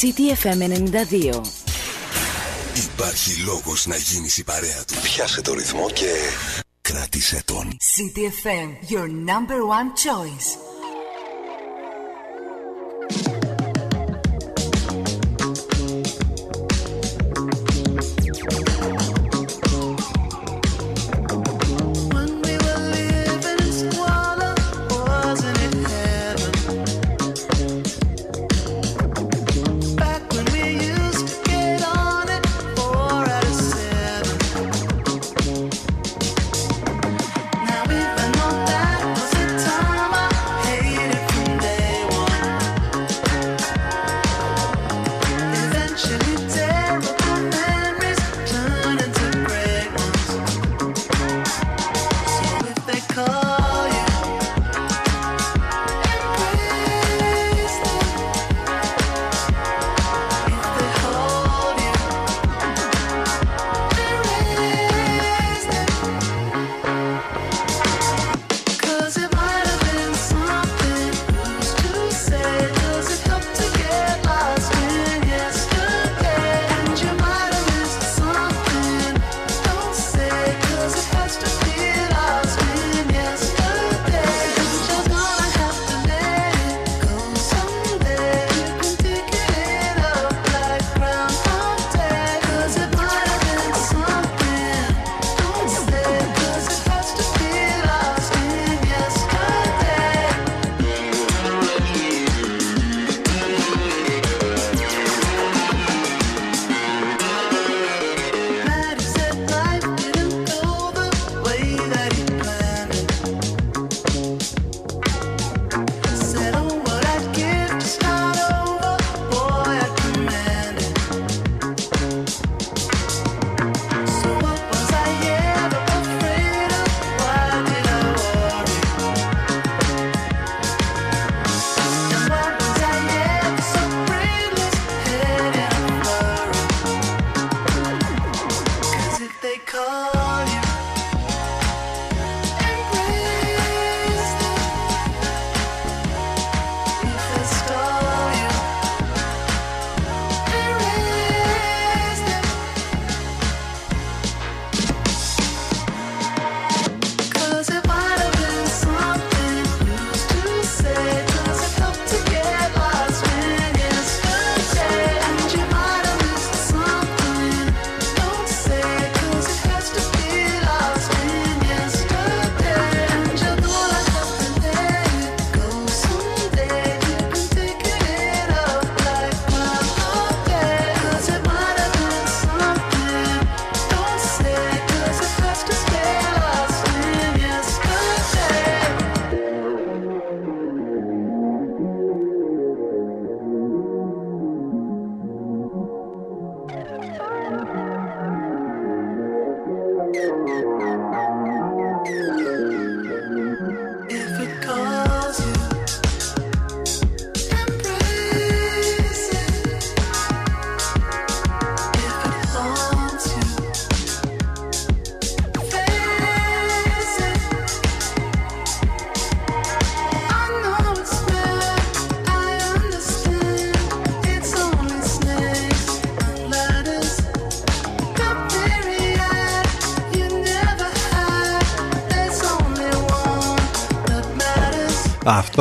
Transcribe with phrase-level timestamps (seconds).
[0.00, 1.40] CTFM 92.
[2.74, 4.94] Υπάρχει λόγος να γίνεις η παρέα του.
[5.02, 6.10] Πιάσε το ρυθμό και
[6.82, 7.76] κράτησε τον.
[7.96, 10.71] CTFM, your number one choice.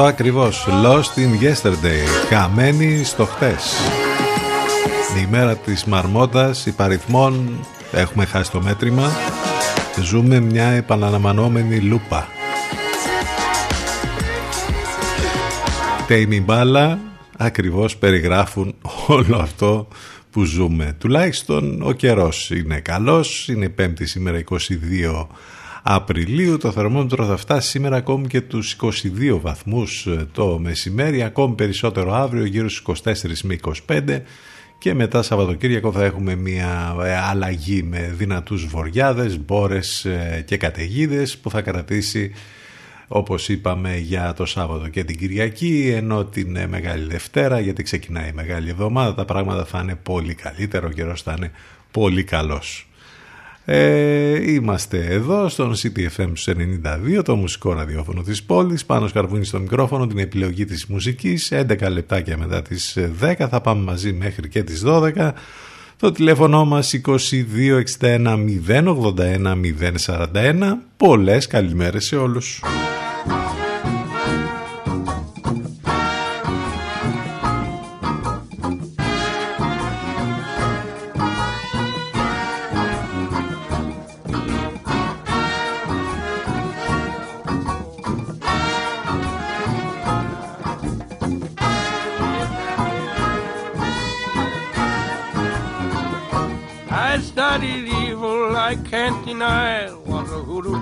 [0.02, 0.68] Αυτό ακριβώς.
[0.84, 2.28] Lost in Yesterday.
[2.30, 3.74] Χαμένη στο χτες.
[5.24, 7.66] Η μέρα της μαρμότας Υπαριθμών.
[7.92, 9.12] Έχουμε χάσει το μέτρημα.
[10.04, 12.28] Ζούμε μια επαναλαμβανόμενη λούπα.
[16.08, 17.00] Τέιμι μπάλα.
[17.38, 18.76] Ακριβώς περιγράφουν
[19.08, 19.88] όλο αυτό
[20.32, 20.96] που ζούμε.
[21.00, 23.47] Τουλάχιστον ο καιρός είναι καλός.
[23.47, 25.28] Είναι πέμπτη σήμερα 22
[25.84, 26.58] Απριλίου.
[26.58, 32.14] Το θερμόμετρο θα φτάσει σήμερα ακόμη και τους 22 βαθμούς ε, το μεσημέρι, ακόμη περισσότερο
[32.14, 33.14] αύριο γύρω στους 24
[33.44, 33.56] με
[33.88, 34.22] 25
[34.78, 41.38] και μετά Σαββατοκύριακο θα έχουμε μια ε, αλλαγή με δυνατούς βοριάδες, μπόρες ε, και καταιγίδες
[41.38, 42.32] που θα κρατήσει
[43.08, 48.34] όπως είπαμε για το Σάββατο και την Κυριακή ενώ την Μεγάλη Δευτέρα γιατί ξεκινάει η
[48.34, 51.52] Μεγάλη Εβδομάδα τα πράγματα θα είναι πολύ καλύτερο, ο καιρός θα είναι
[51.92, 52.91] πολύ καλός.
[53.66, 56.34] Ε, είμαστε εδώ στον CTFM
[57.17, 58.85] 92, το μουσικό ραδιόφωνο της πόλης.
[58.85, 61.52] Πάνω σκαρβούνι στο μικρόφωνο, την επιλογή της μουσικής.
[61.52, 65.34] 11 λεπτάκια μετά τις 10 θα πάμε μαζί μέχρι και τις 12.
[65.97, 68.37] Το τηλέφωνο μας 2261
[68.67, 70.78] 081 041.
[70.97, 72.61] Πολλές καλημέρες σε όλους.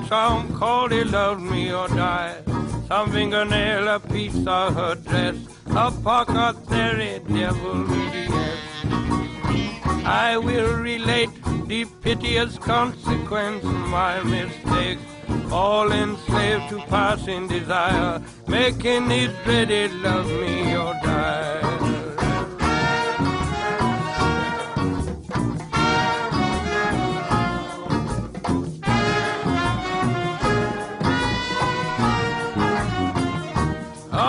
[0.10, 2.42] Some called he loved me or die.
[2.88, 5.36] Some fingernail a piece of her dress.
[5.68, 8.58] A pocket theory devil yes.
[10.04, 11.30] I will relate
[11.68, 14.98] the piteous consequence of my mistake.
[15.52, 21.99] All enslaved to passing desire, making it dreaded love me or die.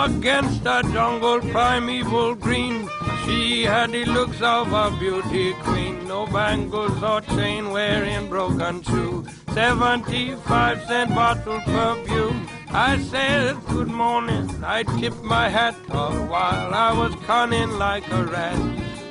[0.05, 2.89] Against a jungle primeval green.
[3.25, 9.25] She had the looks of a beauty queen, no bangles or chain wearing broken shoe.
[9.53, 12.47] Seventy-five cent bottle perfume.
[12.69, 18.23] I said good morning, I tipped my hat all while I was cunning like a
[18.23, 18.59] rat.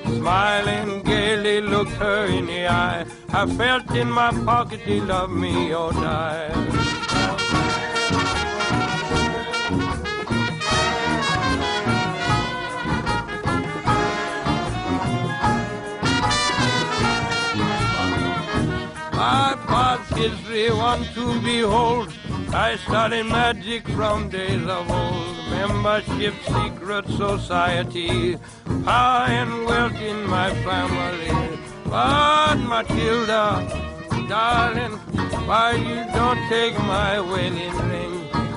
[0.06, 3.04] Smiling gaily looked her in the eye.
[3.28, 6.79] I felt in my pocket he loved me or die.
[20.14, 22.12] History one to behold.
[22.52, 25.36] I studied magic from days of old.
[25.50, 28.36] Membership, secret society,
[28.84, 31.58] power and wealth in my family.
[31.84, 33.46] But Matilda,
[34.28, 34.96] darling,
[35.48, 38.10] why you don't take my wedding ring?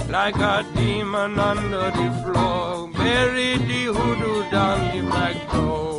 [0.10, 5.93] Like a demon under the floor, bury the hoodoo down the back door.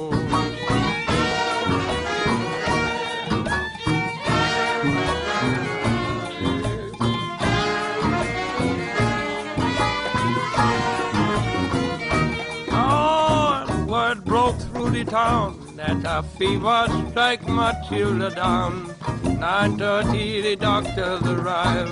[15.05, 18.87] Town that a fever strike Matilda down.
[19.25, 21.91] 9.30 the doctors arrive.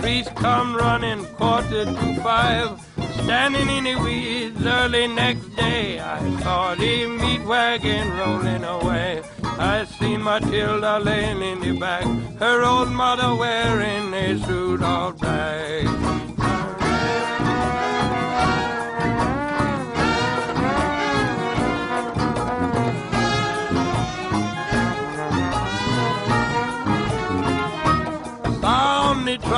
[0.00, 2.80] Priest come running quarter to five.
[3.24, 9.22] Standing in the weeds early next day, I saw the meat wagon rolling away.
[9.42, 12.04] I seen Matilda laying in the back,
[12.38, 16.31] her old mother wearing a suit of black.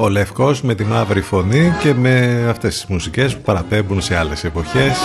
[0.00, 4.44] Ο Λευκός με τη μαύρη φωνή και με αυτές τις μουσικές που παραπέμπουν σε άλλες
[4.44, 4.98] εποχές.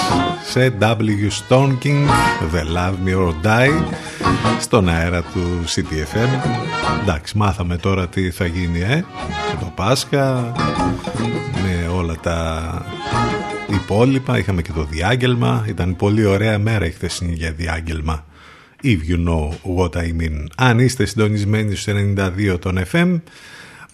[0.46, 2.06] Σε W Stonking
[2.54, 3.84] The Love Me or Die
[4.60, 6.50] στον αέρα του CTFM
[7.02, 9.06] εντάξει μάθαμε τώρα τι θα γίνει ε.
[9.50, 10.52] Και το Πάσχα
[11.64, 12.62] με όλα τα
[13.70, 14.38] υπόλοιπα.
[14.38, 15.66] Είχαμε και το διάγγελμα.
[15.68, 18.26] Ήταν πολύ ωραία μέρα η χθεσινή για διάγγελμα.
[18.84, 20.46] If you know what I mean.
[20.58, 21.94] Αν είστε συντονισμένοι στους
[22.54, 23.20] 92 των FM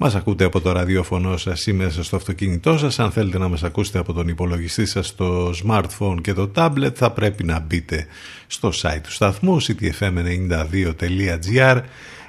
[0.01, 3.00] μας ακούτε από το ραδιόφωνο σας ή μέσα στο αυτοκίνητό σας.
[3.00, 7.12] Αν θέλετε να μας ακούσετε από τον υπολογιστή σας στο smartphone και το tablet θα
[7.12, 8.06] πρέπει να μπείτε
[8.48, 11.82] στο site του σταθμού ctfm92.gr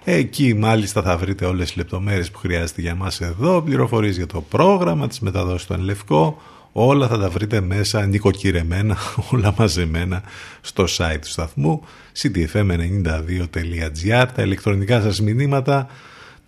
[0.04, 4.40] Εκεί μάλιστα θα βρείτε όλες τις λεπτομέρειες που χρειάζεται για μας εδώ, πληροφορίες για το
[4.40, 8.96] πρόγραμμα, τις μεταδόσεις του Λευκό, όλα θα τα βρείτε μέσα νοικοκυρεμένα,
[9.32, 10.22] όλα μαζεμένα
[10.60, 11.82] στο site του σταθμού
[12.22, 15.88] ctfm92.gr Τα ηλεκτρονικά σας μηνύματα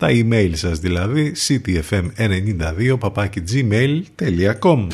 [0.03, 4.87] τα email σας δηλαδή ctfm92 papakigmail.com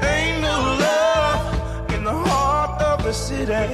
[0.00, 1.44] Ain't no love
[3.12, 3.73] city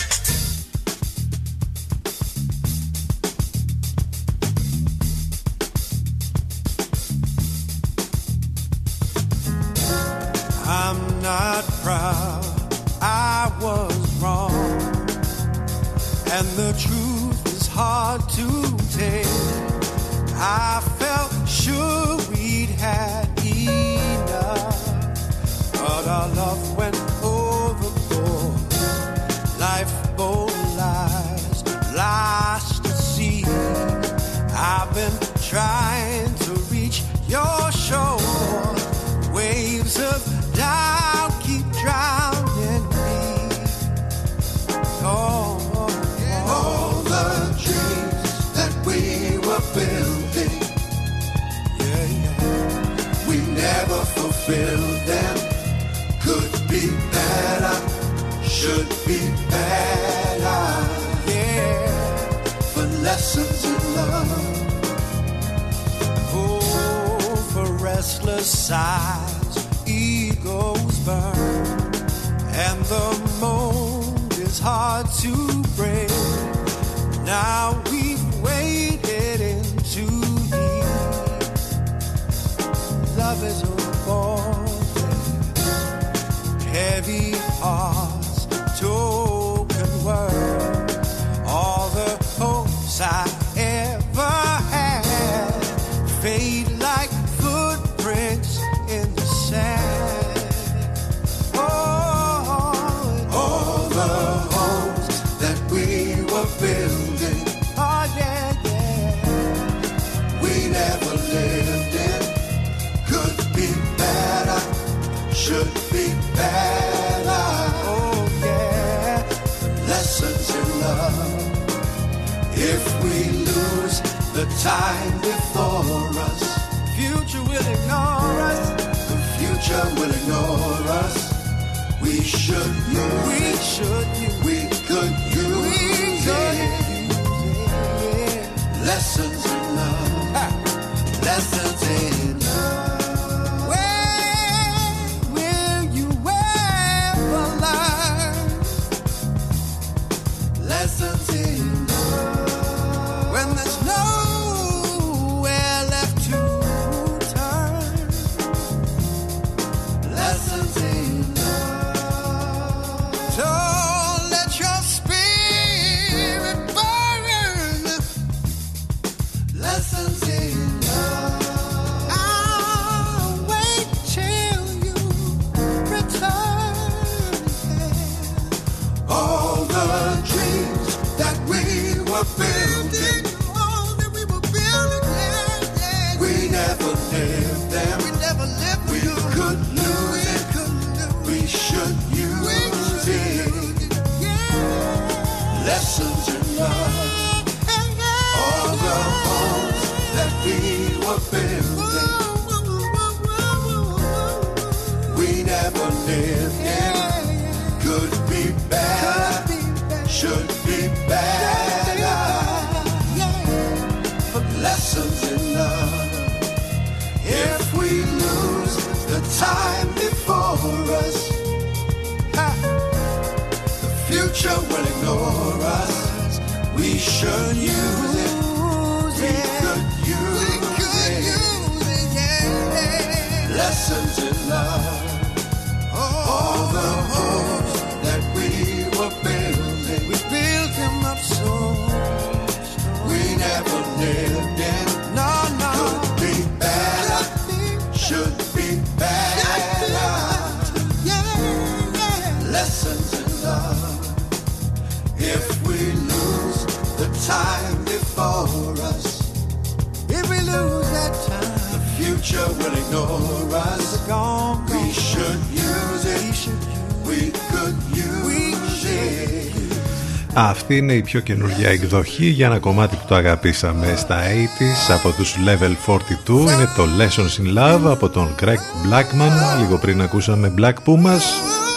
[270.71, 275.11] Αυτή είναι η πιο καινούργια εκδοχή για ένα κομμάτι που το αγαπήσαμε στα 80s από
[275.11, 275.93] τους Level
[276.27, 278.57] 42 είναι το Lessons in Love από τον Greg
[278.87, 281.21] Blackman λίγο πριν ακούσαμε Black Pumas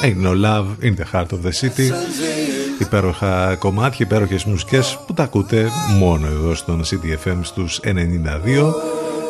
[0.03, 1.93] Ain't no love in the heart of the city
[2.79, 7.91] υπέροχα κομμάτια, υπέροχες μουσικές που τα ακούτε μόνο εδώ στον CDFM στους 92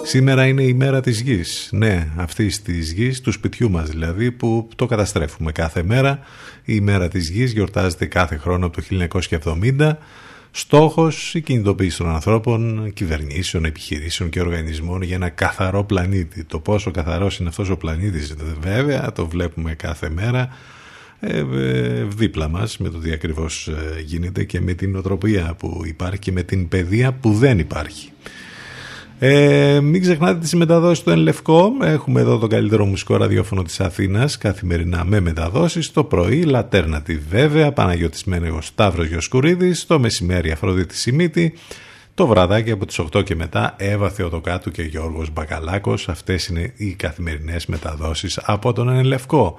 [0.07, 1.69] Σήμερα είναι η μέρα της γης.
[1.73, 6.19] Ναι, αυτής της γης, του σπιτιού μας δηλαδή, που το καταστρέφουμε κάθε μέρα.
[6.65, 9.09] Η μέρα της γης γιορτάζεται κάθε χρόνο από το
[9.79, 9.93] 1970.
[10.51, 16.45] Στόχος η κινητοποίηση των ανθρώπων, κυβερνήσεων, επιχειρήσεων και οργανισμών για ένα καθαρό πλανήτη.
[16.45, 20.49] Το πόσο καθαρός είναι αυτός ο πλανήτης βέβαια, το βλέπουμε κάθε μέρα
[21.21, 25.83] ε, ε, δίπλα μας με το τι ακριβώς ε, γίνεται και με την οτροπία που
[25.87, 28.11] υπάρχει και με την παιδεία που δεν υπάρχει.
[29.27, 31.73] Ε, μην ξεχνάτε τις μεταδόσεις του Ενλευκό.
[31.83, 35.93] Έχουμε εδώ το καλύτερο μουσικό ραδιόφωνο της Αθήνας καθημερινά με μεταδόσεις.
[35.93, 39.87] Το πρωί Λατέρνατη βέβαια, Παναγιώτης Μένεγος Σταύρος Γιοσκουρίδης.
[39.87, 41.55] Το μεσημέρι Αφροδίτη Σιμίτη.
[42.15, 46.09] Το βραδάκι από τις 8 και μετά Εύα Θεοδοκάτου και Γιώργος Μπακαλάκος.
[46.09, 49.59] Αυτές είναι οι καθημερινές μεταδόσεις από τον Ενλευκό.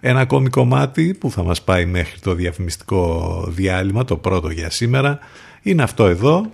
[0.00, 5.18] Ένα ακόμη κομμάτι που θα μας πάει μέχρι το διαφημιστικό διάλειμμα, το πρώτο για σήμερα,
[5.62, 6.46] είναι αυτό εδώ.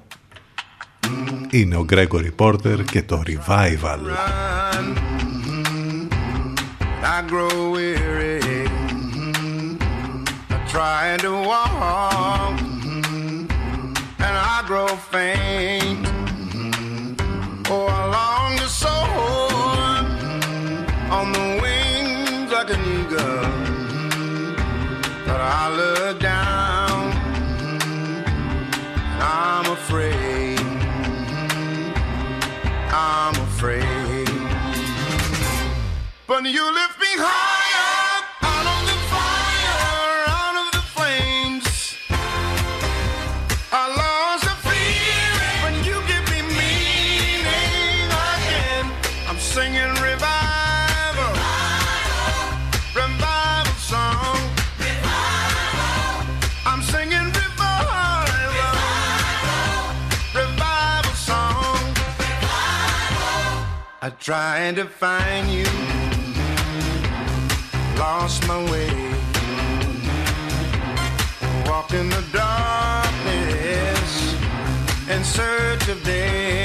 [1.54, 4.00] είναι ο Gregory Porter και το Revival.
[4.06, 5.14] Mm-hmm.
[5.44, 6.04] Mm-hmm.
[10.74, 14.24] Trying to walk, mm-hmm.
[14.26, 16.04] and I grow faint.
[17.70, 17.88] Oh,
[21.18, 23.44] On the wings like an eagle,
[25.26, 26.43] but I look down.
[36.34, 41.94] But you lift me higher out of the fire, out of the flames.
[43.70, 48.90] I lost the feeling when you give me meaning again.
[49.28, 51.38] I'm singing revival,
[52.98, 54.34] revival song.
[56.66, 58.26] I'm singing revival,
[60.34, 61.78] revival song.
[64.02, 65.64] I tried to find you,
[67.98, 68.88] lost my way,
[71.66, 74.34] walked in the darkness
[75.08, 76.63] in search of day.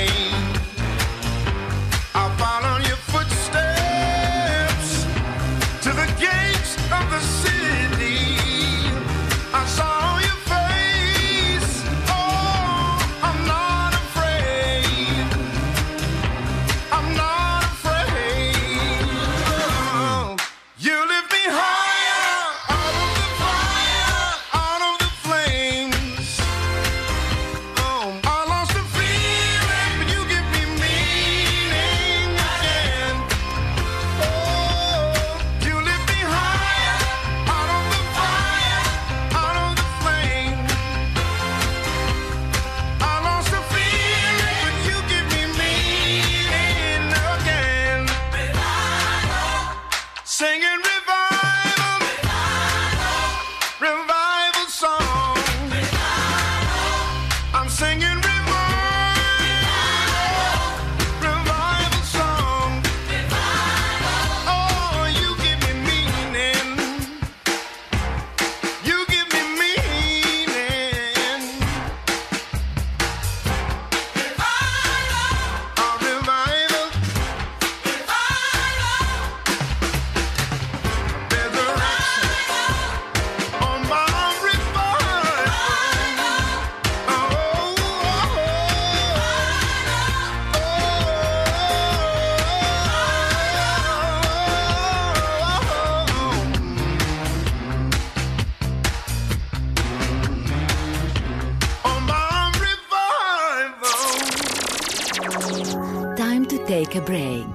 [106.99, 107.51] A break.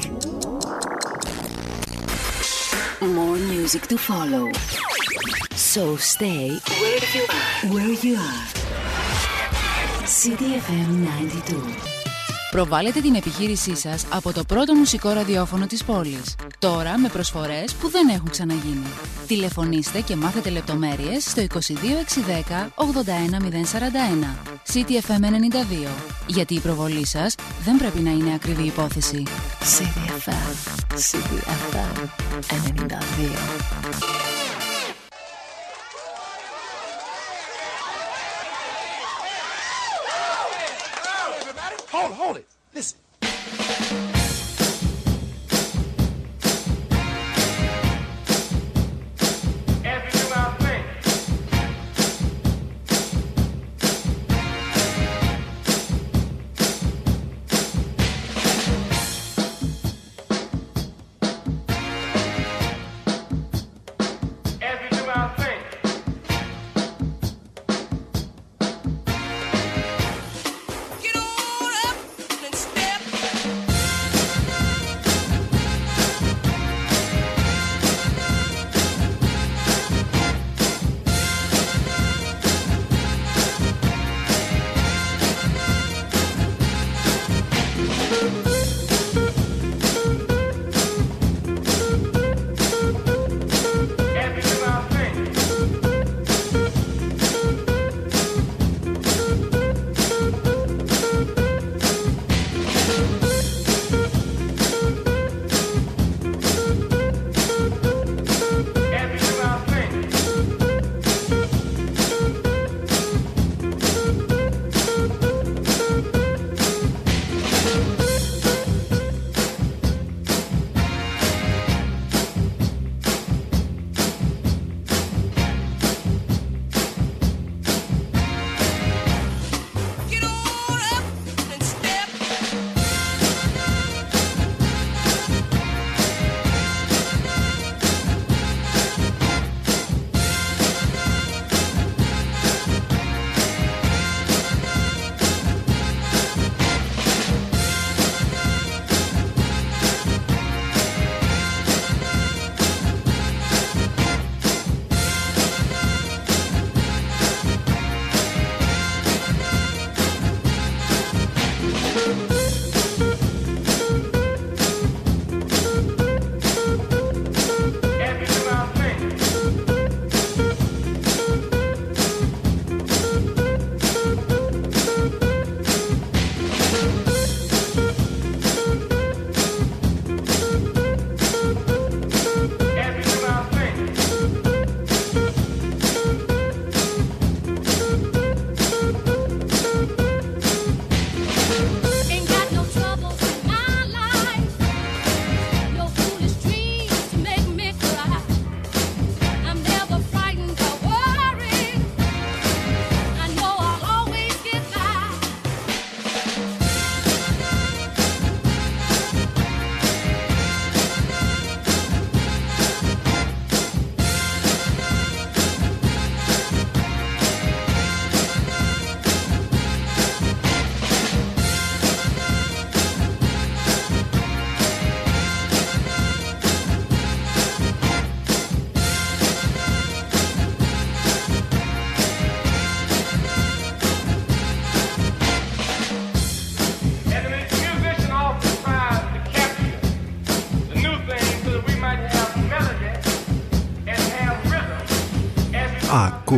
[3.18, 4.44] More music to follow.
[5.72, 6.46] So stay
[6.80, 7.50] where you are.
[7.72, 8.44] Where you are.
[10.18, 11.94] CDFM 92.
[12.50, 16.35] Προβάλλετε την επιχείρησή σας από το πρώτο μουσικό ραδιόφωνο της πόλης.
[16.59, 18.87] Τώρα με προσφορές που δεν έχουν ξαναγίνει.
[19.26, 24.37] Τηλεφωνήστε και μάθετε λεπτομέρειες στο 22610 81041.
[24.72, 26.13] CTFM 92.
[26.27, 27.35] Γιατί η προβολή σας
[27.65, 29.23] δεν πρέπει να είναι ακριβή υπόθεση.
[29.61, 30.55] CDFM.
[30.95, 32.09] CDFM
[34.31, 34.34] 92.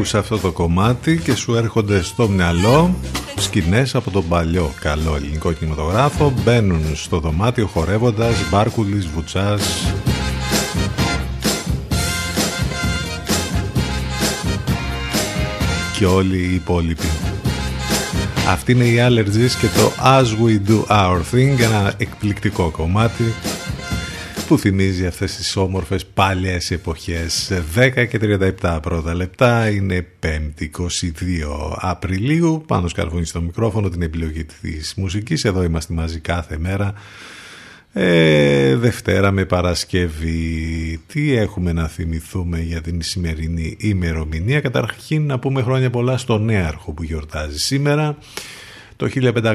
[0.06, 2.94] Ακούς αυτό το κομμάτι και σου έρχονται στο μυαλό
[3.36, 6.32] σκηνές από τον παλιό καλό ελληνικό κινηματογράφο.
[6.44, 9.92] Μπαίνουν στο δωμάτιο χορεύοντας Μπάρκουλης, Βουτσάς.
[15.98, 17.06] Και όλοι οι υπόλοιποι.
[18.48, 23.34] Αυτή είναι η Allergies και το As We Do Our Thing, ένα εκπληκτικό κομμάτι
[24.46, 27.52] που θυμίζει αυτές τις όμορφες παλιές εποχές.
[27.74, 28.18] 10 και
[28.60, 32.64] 37 πρώτα λεπτά είναι 5η 22 Απριλίου.
[32.66, 35.44] Πάνω σκαρβούνι στο μικρόφωνο την επιλογή της μουσικής.
[35.44, 36.94] Εδώ είμαστε μαζί κάθε μέρα.
[37.92, 41.00] Ε, Δευτέρα με Παρασκευή.
[41.06, 46.92] Τι έχουμε να θυμηθούμε για την σημερινή ημερομηνία; Καταρχήν να πούμε χρόνια πολλά στο νέαρχο
[46.92, 48.18] που γιορτάζει σήμερα
[48.96, 49.08] το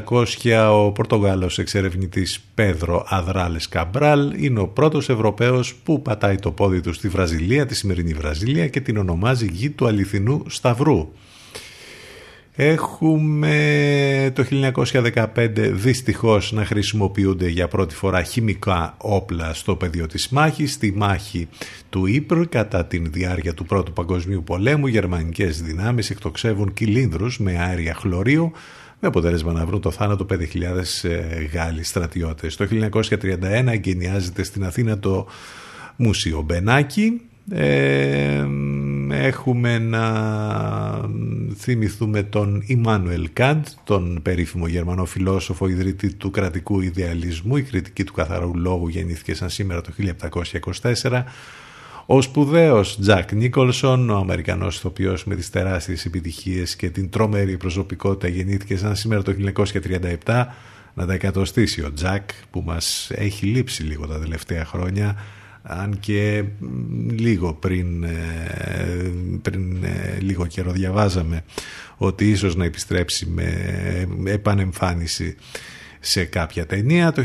[0.05, 6.81] 1500 ο Πορτογάλος εξερευνητής Πέδρο Αδράλες Καμπράλ είναι ο πρώτος Ευρωπαίος που πατάει το πόδι
[6.81, 11.11] του στη Βραζιλία, τη σημερινή Βραζιλία και την ονομάζει γη του αληθινού Σταυρού.
[12.55, 15.25] Έχουμε το 1915
[15.55, 20.73] δυστυχώς να χρησιμοποιούνται για πρώτη φορά χημικά όπλα στο πεδίο της μάχης.
[20.73, 21.47] Στη μάχη
[21.89, 27.93] του Ήπρου κατά τη διάρκεια του Πρώτου Παγκοσμίου Πολέμου γερμανικές δυνάμεις εκτοξεύουν κυλίνδρους με αέρια
[27.93, 28.51] χλωρίου
[29.01, 30.39] με αποτέλεσμα να βρουν το θάνατο 5.000
[31.01, 32.55] ε, Γάλλοι στρατιώτες.
[32.55, 35.27] Το 1931 εγκαινιάζεται στην Αθήνα το
[35.95, 37.21] Μουσείο Μπενάκη.
[37.49, 38.45] Ε,
[39.11, 40.03] έχουμε να
[41.55, 47.57] θυμηθούμε τον Ιμάνουελ Καντ, τον περίφημο γερμανό φιλόσοφο ιδρυτή του κρατικού ιδεαλισμού.
[47.57, 49.91] Η κριτική του καθαρού λόγου γεννήθηκε σαν σήμερα το
[51.01, 51.23] 1724
[52.13, 58.27] ο σπουδαίος Τζακ Νίκολσον, ο Αμερικανός ηθοποιός με τις τεράστιες επιτυχίες και την τρομερή προσωπικότητα
[58.27, 59.33] γεννήθηκε σαν σήμερα το
[60.25, 60.45] 1937
[60.93, 65.15] να τα εκατοστήσει ο Τζακ που μας έχει λείψει λίγο τα τελευταία χρόνια
[65.63, 66.43] αν και
[67.09, 71.43] λίγο πριν, ε, πριν ε, λίγο καιρό διαβάζαμε
[71.97, 73.25] ότι ίσως να επιστρέψει
[74.17, 75.35] με επανεμφάνιση
[76.03, 77.11] σε κάποια ταινία.
[77.11, 77.23] Το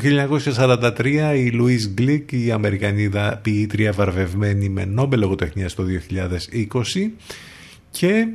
[0.56, 7.10] 1943 η Λουίς Γκλικ, η Αμερικανίδα ποιήτρια βαρβευμένη με Νόμπελ λογοτεχνία το 2020
[7.90, 8.26] και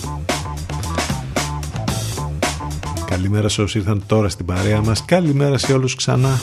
[3.05, 5.05] Καλημέρα σε όσοι ήρθαν τώρα στην παρέα μας.
[5.05, 6.39] Καλημέρα σε όλους ξανά.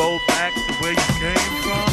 [0.00, 1.89] Go back to where you came from.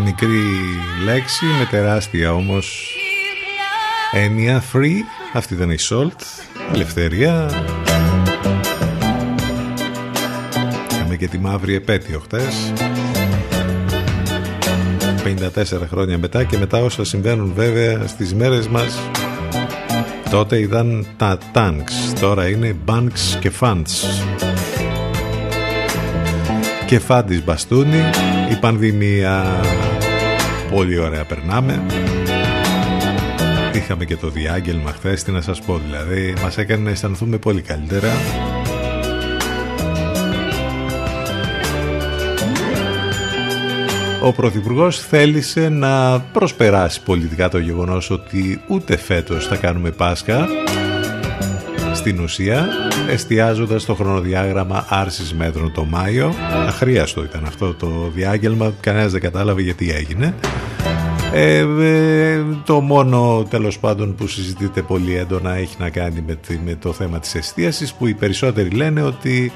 [0.00, 0.42] Μια μικρή
[1.04, 2.96] λέξη με τεράστια όμως
[4.12, 4.96] έννοια free.
[5.32, 6.20] Αυτή ήταν η Salt.
[6.74, 7.50] Ελευθερία.
[10.90, 12.72] Είχαμε και τη μαύρη επέτειο χτες.
[15.24, 18.98] 54 χρόνια μετά και μετά όσα συμβαίνουν βέβαια στις μέρες μας
[20.30, 23.88] τότε ήταν τα tanks τώρα είναι banks και funds
[26.88, 28.02] και φάντης μπαστούνι
[28.50, 29.44] η πανδημία.
[30.70, 31.82] Πολύ ωραία περνάμε.
[33.74, 35.22] Είχαμε και το διάγγελμα χθες.
[35.22, 38.08] Τι να σας πω δηλαδή μας έκανε να αισθανθούμε πολύ καλύτερα.
[44.22, 50.48] Ο Πρωθυπουργός θέλησε να προσπεράσει πολιτικά το γεγονός ότι ούτε φέτος θα κάνουμε Πάσχα
[51.98, 52.68] στην ουσία
[53.10, 56.34] εστιάζοντας το χρονοδιάγραμμα άρσης μέτρων το Μάιο.
[56.66, 60.34] Αχρίαστο ήταν αυτό το διάγγελμα κανένας δεν κατάλαβε γιατί έγινε.
[61.32, 66.74] Ε, ε, το μόνο τέλος πάντων που συζητείται πολύ έντονα έχει να κάνει με, με
[66.74, 69.52] το θέμα της εστίασης που οι περισσότεροι λένε ότι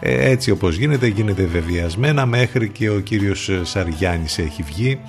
[0.00, 5.00] ε, έτσι όπως γίνεται γίνεται βεβαιασμένα μέχρι και ο κύριος Σαριάννης έχει βγει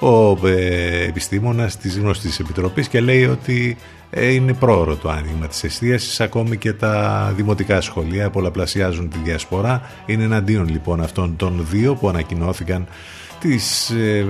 [0.00, 5.64] ο ε, επιστήμονας της γνωστής επιτροπής και λέει ότι ε, είναι πρόωρο το άνοιγμα της
[5.64, 9.82] εστίασης ακόμη και τα δημοτικά σχολεία πολλαπλασιάζουν τη διασπορά.
[10.06, 12.86] Είναι εναντίον λοιπόν αυτών των δύο που ανακοινώθηκαν
[13.40, 14.24] τις ε,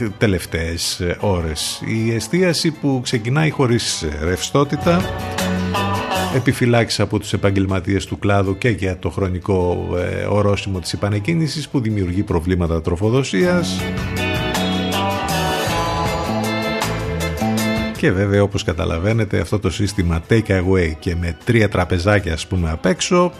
[0.00, 1.82] ε τελευταίες ε, ώρες.
[1.86, 5.00] Η εστίαση που ξεκινάει χωρίς ρευστότητα
[6.34, 9.88] επιφυλάξεις από τους επαγγελματίες του κλάδου και για το χρονικό
[10.28, 13.80] ορόσημο της επανεκκίνησης που δημιουργεί προβλήματα τροφοδοσίας
[18.02, 22.70] Και βέβαια όπως καταλαβαίνετε αυτό το σύστημα take away και με τρία τραπεζάκια ας πούμε
[22.70, 23.32] απ' έξω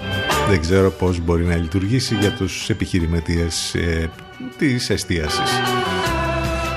[0.49, 4.11] δεν ξέρω πώς μπορεί να λειτουργήσει για τους επιχειρηματίες ε,
[4.59, 5.51] της εστίασης.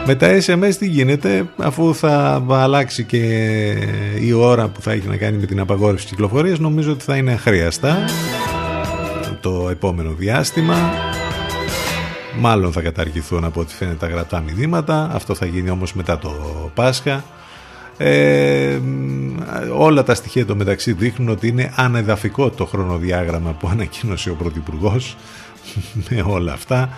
[0.06, 3.24] Με τα SMS τι γίνεται αφού θα αλλάξει και
[4.20, 7.32] η ώρα που θα έχει να κάνει με την απαγόρευση κυκλοφορίας νομίζω ότι θα είναι
[7.32, 7.98] αχρίαστα
[9.42, 10.76] το επόμενο διάστημα.
[12.40, 15.10] Μάλλον θα καταργηθούν από ό,τι φαίνεται τα γραπτά μηνύματα.
[15.14, 16.32] Αυτό θα γίνει όμως μετά το
[16.74, 17.24] Πάσχα
[17.98, 18.80] Ε,
[19.78, 25.18] όλα τα στοιχεία το μεταξύ δείχνουν ότι είναι ανεδαφικό το χρονοδιάγραμμα που ανακοίνωσε ο Πρωθυπουργός
[26.10, 26.90] με όλα αυτά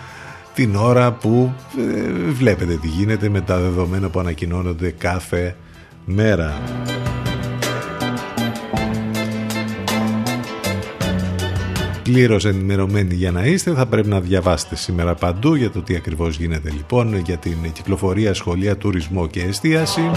[0.54, 5.56] την ώρα που ε, βλέπετε τι γίνεται με τα δεδομένα που ανακοινώνονται κάθε
[6.04, 6.60] μέρα.
[12.02, 16.36] πλήρως ενημερωμένοι για να είστε θα πρέπει να διαβάσετε σήμερα παντού για το τι ακριβώς
[16.36, 20.10] γίνεται λοιπόν για την κυκλοφορία, σχολεία, τουρισμό και εστίαση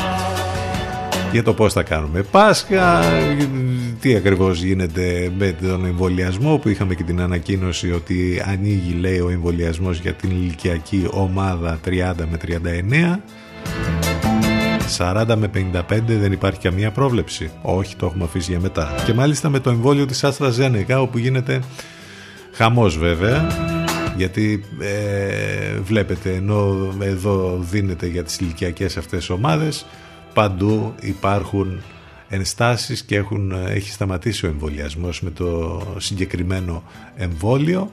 [1.31, 2.99] για το πώς θα κάνουμε Πάσχα
[3.99, 9.29] τι ακριβώς γίνεται με τον εμβολιασμό που είχαμε και την ανακοίνωση ότι ανοίγει λέει ο
[9.29, 11.89] εμβολιασμός για την ηλικιακή ομάδα 30
[12.31, 12.37] με
[13.17, 13.19] 39
[14.97, 15.49] 40 με
[15.89, 17.51] 55 δεν υπάρχει καμία πρόβλεψη.
[17.61, 18.95] Όχι, το έχουμε αφήσει για μετά.
[19.05, 21.59] Και μάλιστα με το εμβόλιο της Άστρα Ζένεκα όπου γίνεται
[22.51, 23.47] χαμός βέβαια
[24.17, 29.85] γιατί ε, βλέπετε ενώ εδώ δίνεται για τις ηλικιακές αυτές ομάδες
[30.33, 31.81] παντού υπάρχουν
[32.29, 36.83] ενστάσεις και έχουν, έχει σταματήσει ο εμβολιασμός με το συγκεκριμένο
[37.15, 37.91] εμβόλιο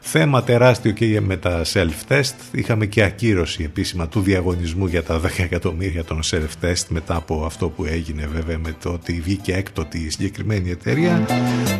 [0.00, 2.34] Θέμα τεράστιο και με τα self-test.
[2.50, 7.68] Είχαμε και ακύρωση επίσημα του διαγωνισμού για τα 10 εκατομμύρια των self-test μετά από αυτό
[7.68, 11.26] που έγινε βέβαια με το ότι βγήκε έκτοτε η συγκεκριμένη εταιρεία.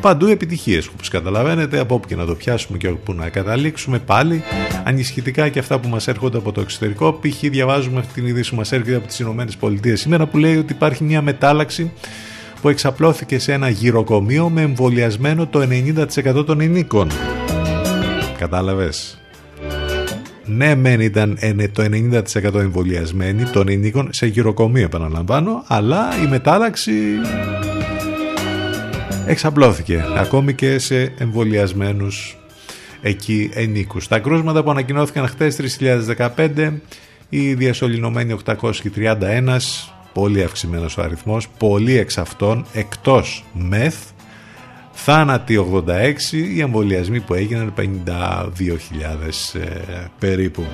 [0.01, 4.43] Παντού επιτυχίες όπως καταλαβαίνετε από όπου και να το πιάσουμε και όπου να καταλήξουμε πάλι
[4.85, 7.13] ανισχυτικά και αυτά που μας έρχονται από το εξωτερικό.
[7.13, 7.41] Π.χ.
[7.41, 11.05] διαβάζουμε αυτή την είδηση που μας έρχεται από τις ΗΠΑ σήμερα που λέει ότι υπάρχει
[11.05, 11.93] μια μετάλλαξη
[12.61, 15.69] που εξαπλώθηκε σε ένα γυροκομείο με εμβολιασμένο το
[16.37, 17.11] 90% των ενίκων.
[18.39, 19.19] Κατάλαβες;
[20.45, 21.39] Ναι, μεν ήταν
[21.73, 26.93] το 90% εμβολιασμένοι των ενίκων σε γυροκομείο, επαναλαμβάνω, αλλά η μετάλλαξη
[29.27, 32.39] εξαπλώθηκε ακόμη και σε εμβολιασμένους
[33.03, 34.09] εκεί ενίκους.
[34.09, 36.81] Τα κρούσματα που ανακοινώθηκαν χτες 3015,
[37.29, 43.97] οι διασωληνωμένοι 831, πολύ αυξημένος ο αριθμός, πολλοί εξ αυτών εκτός μεθ,
[45.01, 45.67] Θάνατοι
[46.33, 47.85] 86, οι εμβολιασμοί που έγιναν 52.000
[49.61, 50.67] ε, περίπου.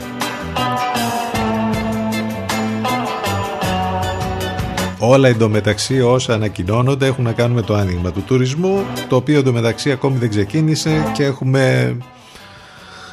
[4.98, 9.90] Όλα εντωμεταξύ όσα ανακοινώνονται έχουν να κάνουν με το άνοιγμα του τουρισμού, το οποίο εντωμεταξύ
[9.90, 11.96] ακόμη δεν ξεκίνησε και έχουμε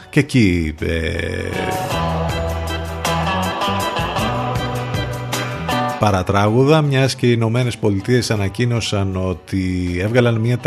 [0.10, 2.01] και εκεί ε,
[6.02, 10.60] παρατράγουδα μιας και οι Ηνωμένες Πολιτείες ανακοίνωσαν ότι έβγαλαν μια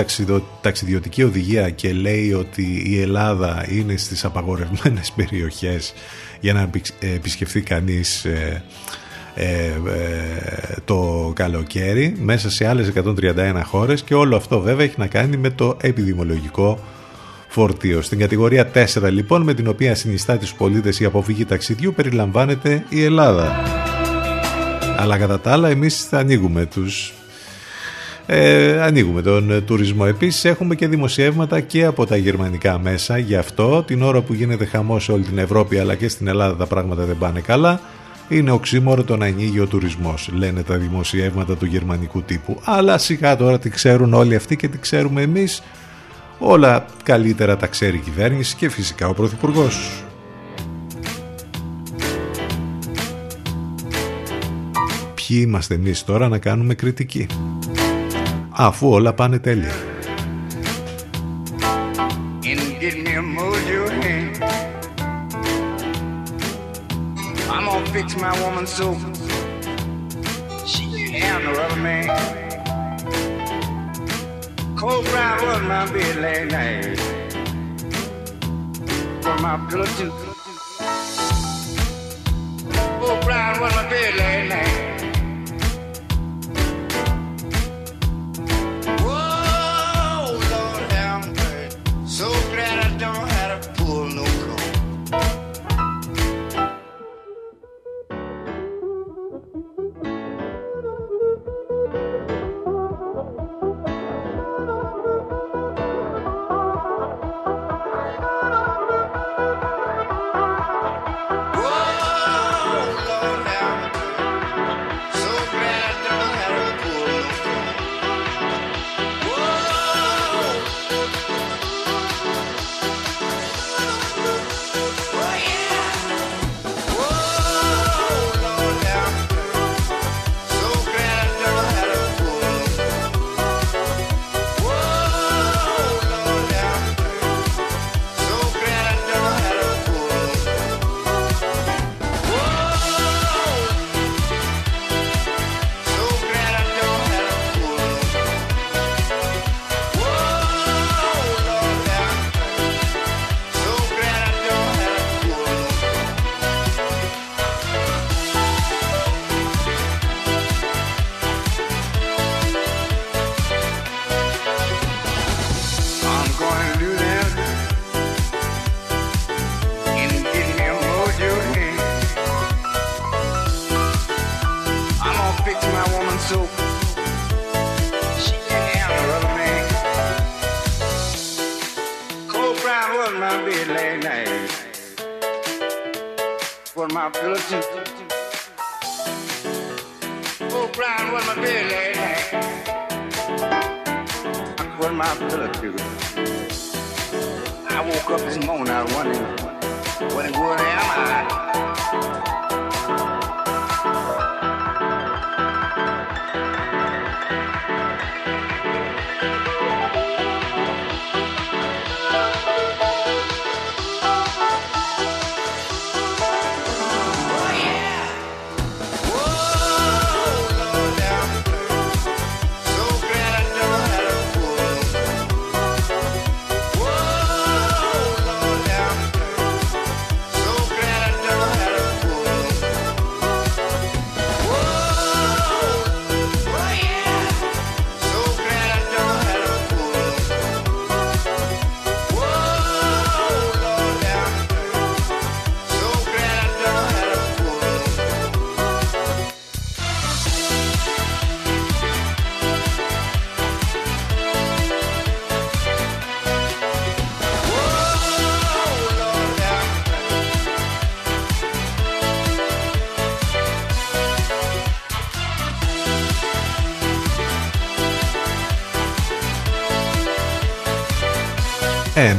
[0.61, 5.95] ταξιδιωτική οδηγία και λέει ότι η Ελλάδα είναι στις απαγορευμένες περιοχές
[6.41, 6.71] για να
[7.01, 8.63] επισκεφθεί κανείς ε,
[9.35, 9.73] ε, ε,
[10.85, 15.51] το καλοκαίρι μέσα σε άλλες 131 χώρες και όλο αυτό βέβαια έχει να κάνει με
[15.51, 16.79] το επιδημολογικό
[17.49, 18.03] φορτίο.
[18.03, 23.05] Στην κατηγορία 4 λοιπόν με την οποία συνιστά τους πολίτες η αποφυγή ταξιδιού περιλαμβάνεται η
[23.05, 23.63] Ελλάδα.
[24.97, 27.13] Αλλά κατά τα άλλα εμείς θα ανοίγουμε τους
[28.27, 30.05] ε, ανοίγουμε τον ε, τουρισμό.
[30.09, 33.19] Επίσης έχουμε και δημοσιεύματα και από τα γερμανικά μέσα.
[33.19, 36.57] Γι' αυτό την ώρα που γίνεται χαμός σε όλη την Ευρώπη αλλά και στην Ελλάδα
[36.57, 37.81] τα πράγματα δεν πάνε καλά.
[38.29, 42.61] Είναι οξύμορο το να ανοίγει ο τουρισμός, λένε τα δημοσιεύματα του γερμανικού τύπου.
[42.65, 45.63] Αλλά σιγά τώρα τι ξέρουν όλοι αυτοί και τι ξέρουμε εμείς.
[46.39, 50.05] Όλα καλύτερα τα ξέρει η κυβέρνηση και φυσικά ο Πρωθυπουργός.
[55.27, 57.27] Ποιοι είμαστε εμείς τώρα να κάνουμε κριτική
[58.51, 59.73] αφού όλα πάνε τέλεια
[67.57, 68.87] I'm gonna fix my woman so
[70.73, 70.85] she
[71.29, 72.07] and the rubber man.
[74.81, 76.99] Cold brown was my bed last night.
[79.25, 80.13] For my pillow too.
[83.01, 84.74] Cold brown was my bed last night.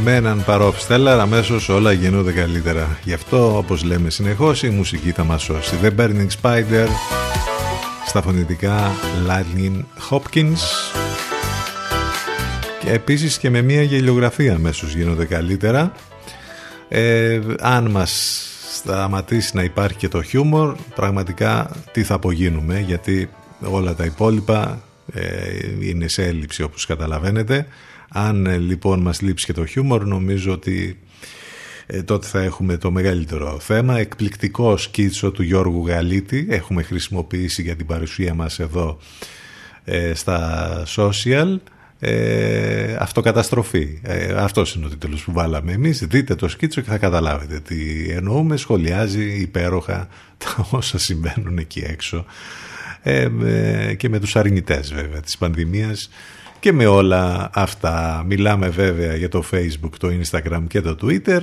[0.06, 3.00] Με έναν παρόφ Στέλλαρ αμέσως όλα γίνονται καλύτερα.
[3.04, 5.76] Γι' αυτό, όπως λέμε συνεχώς, η μουσική θα μας σώσει.
[5.84, 6.88] The Burning Spider,
[8.06, 8.92] στα φωνητικά
[9.28, 10.60] Lightning Hopkins
[12.84, 15.92] και επίσης και με μια γελιογραφία αμέσως γίνονται καλύτερα.
[16.88, 18.42] Ε, αν μας
[18.74, 23.30] σταματήσει να υπάρχει και το χιούμορ, πραγματικά τι θα απογίνουμε, γιατί
[23.62, 24.82] όλα τα υπόλοιπα
[25.14, 25.22] ε,
[25.80, 27.68] είναι σε έλλειψη όπως καταλαβαίνετε.
[28.18, 31.00] Αν ε, λοιπόν μας λείψει και το χιούμορ νομίζω ότι
[31.86, 33.98] ε, τότε θα έχουμε το μεγαλύτερο θέμα.
[33.98, 38.98] Εκπληκτικό σκίτσο του Γιώργου Γαλίτη έχουμε χρησιμοποιήσει για την παρουσία μας εδώ
[39.84, 41.58] ε, στα social.
[42.00, 44.00] Ε, αυτοκαταστροφή.
[44.02, 46.06] Ε, αυτός είναι ο τίτλος που βάλαμε εμείς.
[46.08, 48.58] Δείτε το σκίτσο και θα καταλάβετε τι εννοούμε.
[48.58, 50.08] Σχολιάζει υπέροχα
[50.38, 52.26] τα όσα συμβαίνουν εκεί έξω.
[53.02, 53.30] Ε,
[53.98, 56.10] και με τους αρνητές βέβαια της πανδημίας
[56.60, 61.42] και με όλα αυτά μιλάμε βέβαια για το facebook, το instagram και το twitter.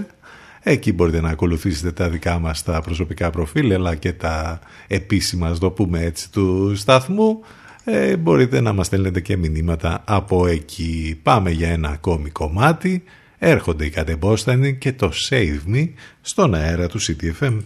[0.63, 5.59] Εκεί μπορείτε να ακολουθήσετε τα δικά μας τα προσωπικά προφίλ αλλά και τα επίσημα, ας
[5.59, 7.41] το πούμε έτσι, του σταθμού.
[7.85, 11.21] Ε, μπορείτε να μας στέλνετε και μηνύματα από εκεί.
[11.23, 13.03] Πάμε για ένα ακόμη κομμάτι.
[13.39, 15.89] Έρχονται οι κατεμπόστανοι και το Save Me
[16.21, 17.59] στον αέρα του CTFM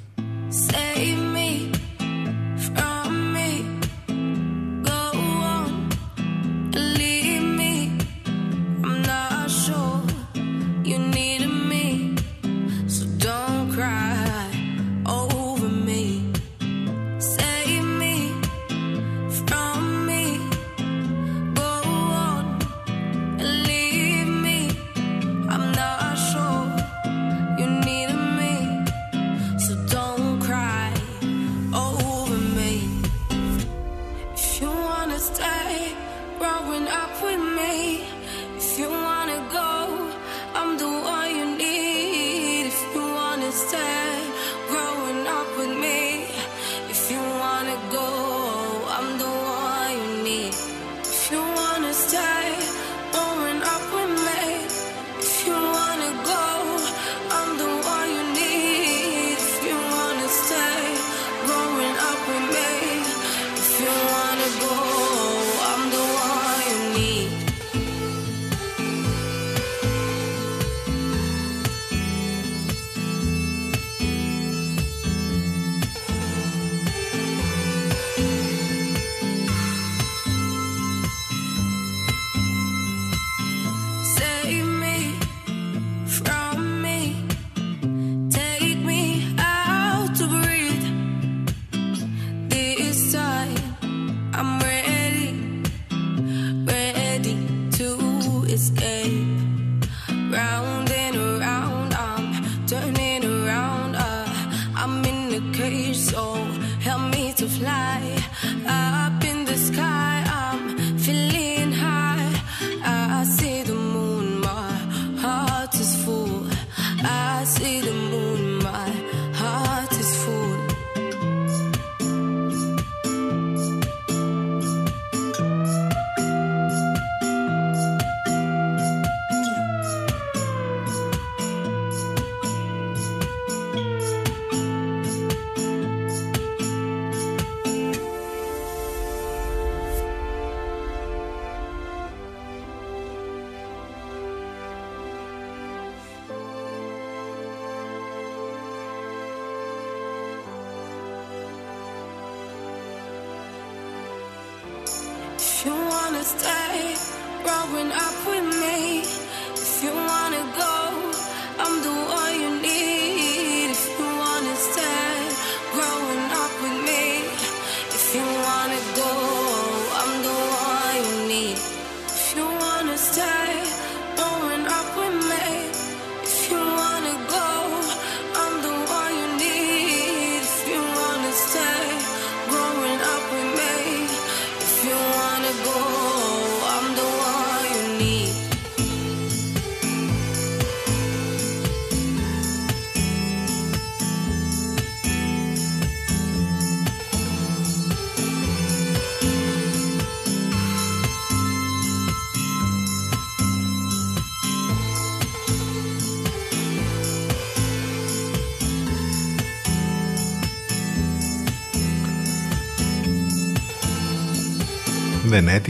[0.50, 1.25] wanna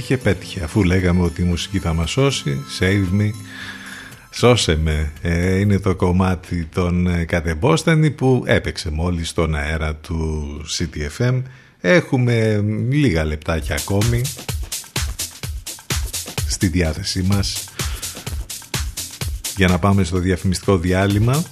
[0.09, 0.64] Δεν έτυχε, πέτυχε.
[0.64, 3.30] Αφού λέγαμε ότι η μουσική θα μας σώσει, save me,
[4.30, 5.12] σώσε με.
[5.22, 10.46] Ε, είναι το κομμάτι των ε, Κατεμπόστανη που έπαιξε μόλις στον αέρα του
[10.78, 11.42] CTFM.
[11.80, 14.22] Έχουμε λίγα λεπτάκια ακόμη
[16.48, 17.64] στη διάθεσή μας
[19.57, 21.44] για να πάμε στο διαφημιστικό διάλειμμα.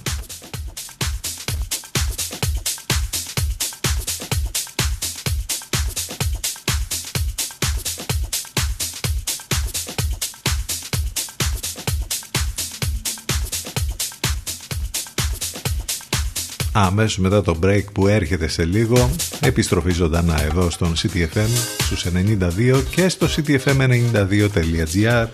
[16.97, 19.09] Αμέσως μετά το break που έρχεται σε λίγο
[19.41, 21.47] επιστροφή ζωντανά εδώ στον CTFM
[21.79, 25.27] στους 92 και στο ctfm92.gr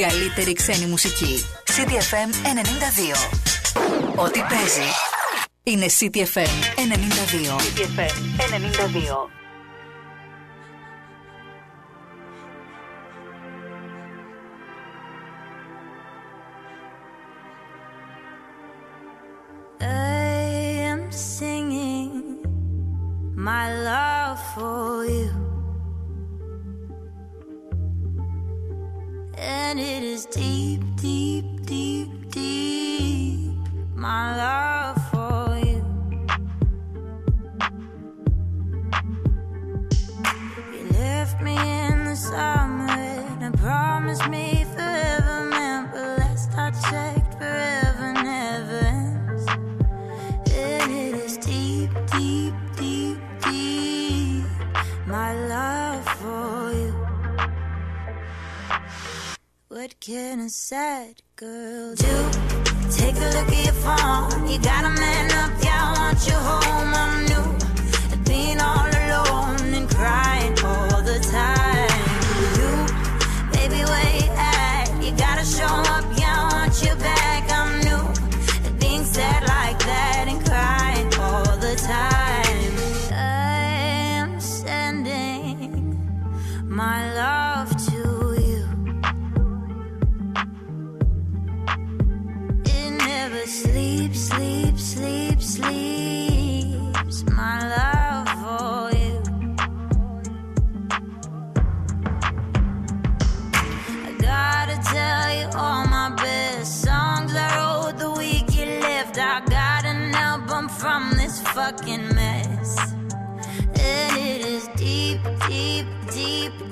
[0.00, 1.44] καλύτερη ξένη μουσική.
[1.64, 2.30] CDFM
[4.16, 4.24] 92.
[4.24, 4.88] Ό,τι παίζει
[5.62, 7.56] είναι CDFM 92.
[7.60, 8.14] CDFM
[9.28, 9.35] 92.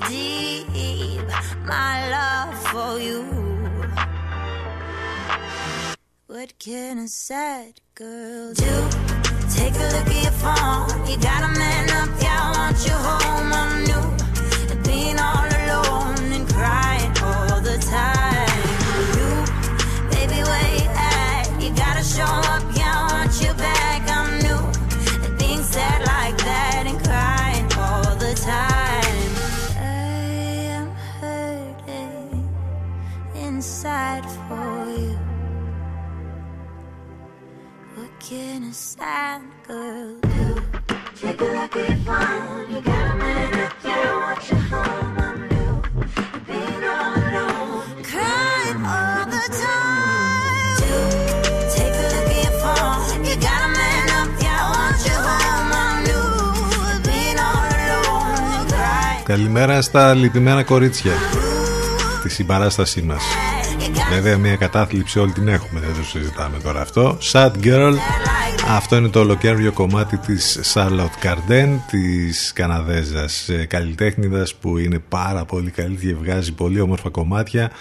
[0.09, 1.23] Deep.
[1.65, 3.23] My love for you.
[6.27, 8.89] What can a sad girl do?
[9.53, 11.07] Take a look at your phone.
[11.07, 13.53] You got a man up, yeah, I want you home.
[13.53, 14.05] I'm new
[14.73, 18.61] at being all alone and crying all the time.
[19.15, 19.29] You,
[20.11, 21.61] baby, where you at?
[21.61, 23.74] You gotta show up, yeah, I want you back.
[59.23, 61.11] Καλημέρα στα λυπημένα κορίτσια.
[62.23, 63.23] Τη συμπαράστασή μας.
[64.11, 67.17] Βέβαια μια κατάθλιψη όλη την έχουμε, δεν το συζητάμε τώρα αυτό.
[67.31, 67.93] Sad Girl,
[68.67, 75.45] αυτό είναι το ολοκαίριο κομμάτι της Charlotte Cardin, της Καναδέζας ε, καλλιτέχνηδας που είναι πάρα
[75.45, 77.71] πολύ καλή και βγάζει πολύ όμορφα κομμάτια.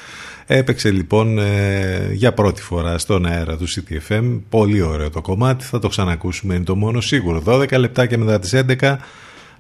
[0.46, 5.78] Έπαιξε λοιπόν ε, για πρώτη φορά στον αέρα του CTFM, πολύ ωραίο το κομμάτι, θα
[5.78, 7.42] το ξανακούσουμε, είναι το μόνο σίγουρο.
[7.46, 8.96] 12 λεπτάκια μετά τις 11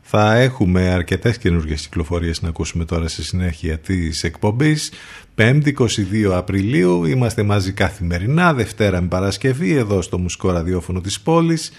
[0.06, 4.92] θα έχουμε αρκετές καινούργιες κυκλοφορίες να ακούσουμε τώρα στη συνέχεια της εκπομπής.
[5.36, 11.72] 5η 22 Απριλίου είμαστε μαζί καθημερινά, Δευτέρα με Παρασκευή εδώ στο μουσικό ραδιόφωνο της πόλης.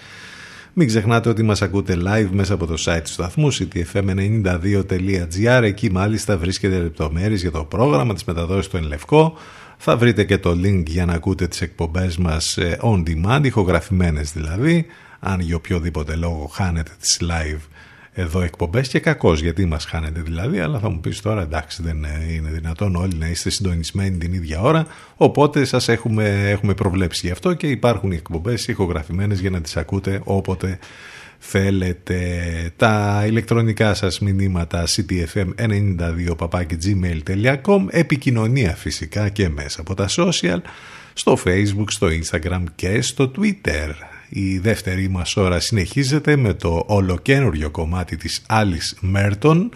[0.74, 6.38] Μην ξεχνάτε ότι μας ακούτε live μέσα από το site του σταθμού ctfm92.gr Εκεί μάλιστα
[6.38, 9.38] βρίσκεται λεπτομέρειες για το πρόγραμμα της μεταδόσης του Ενλευκό.
[9.78, 14.32] Θα βρείτε και το link για να ακούτε τις εκπομπές μας ε, on demand, ηχογραφημένες
[14.32, 14.86] δηλαδή.
[15.20, 17.75] Αν για οποιοδήποτε λόγο χάνετε τις live
[18.18, 22.06] εδώ εκπομπές και κακώς γιατί μας χάνετε δηλαδή αλλά θα μου πεις τώρα εντάξει δεν
[22.30, 27.32] είναι δυνατόν όλοι να είστε συντονισμένοι την ίδια ώρα οπότε σας έχουμε, έχουμε προβλέψει γι'
[27.32, 30.80] αυτό και υπάρχουν οι εκπομπές ηχογραφημένες για να τις ακούτε όποτε
[31.38, 32.20] θέλετε.
[32.76, 36.36] Τα ηλεκτρονικά σας μηνύματα ctfm92
[37.90, 40.60] επικοινωνία φυσικά και μέσα από τα social
[41.14, 43.90] στο facebook, στο instagram και στο twitter
[44.30, 49.70] η δεύτερη μας ώρα συνεχίζεται με το ολοκένουργιο κομμάτι της Alice Merton.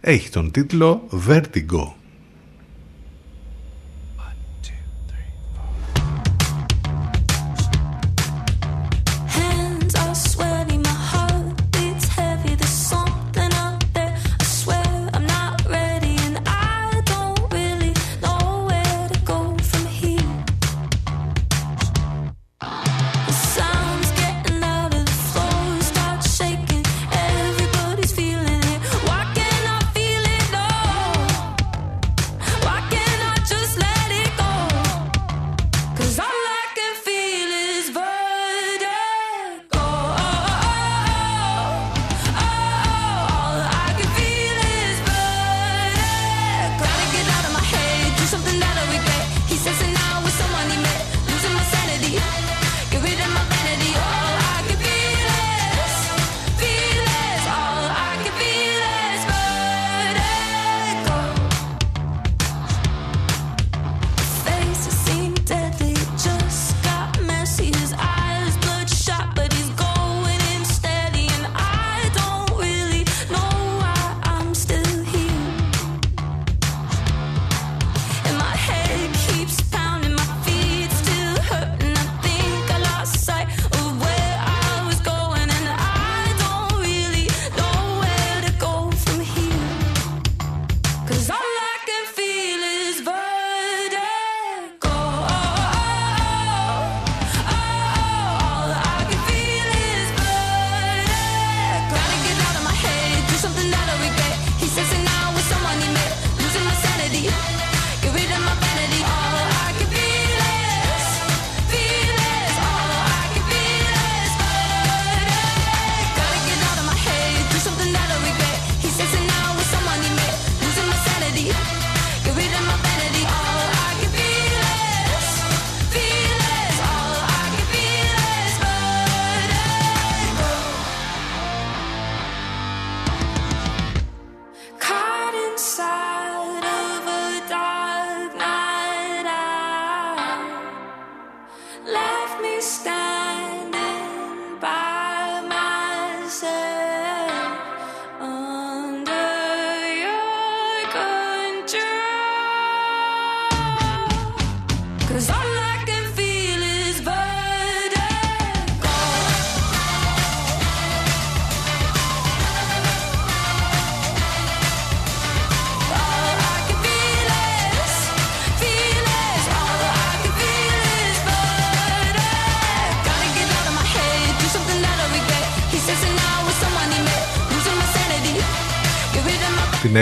[0.00, 2.03] Έχει τον τίτλο Vertigo.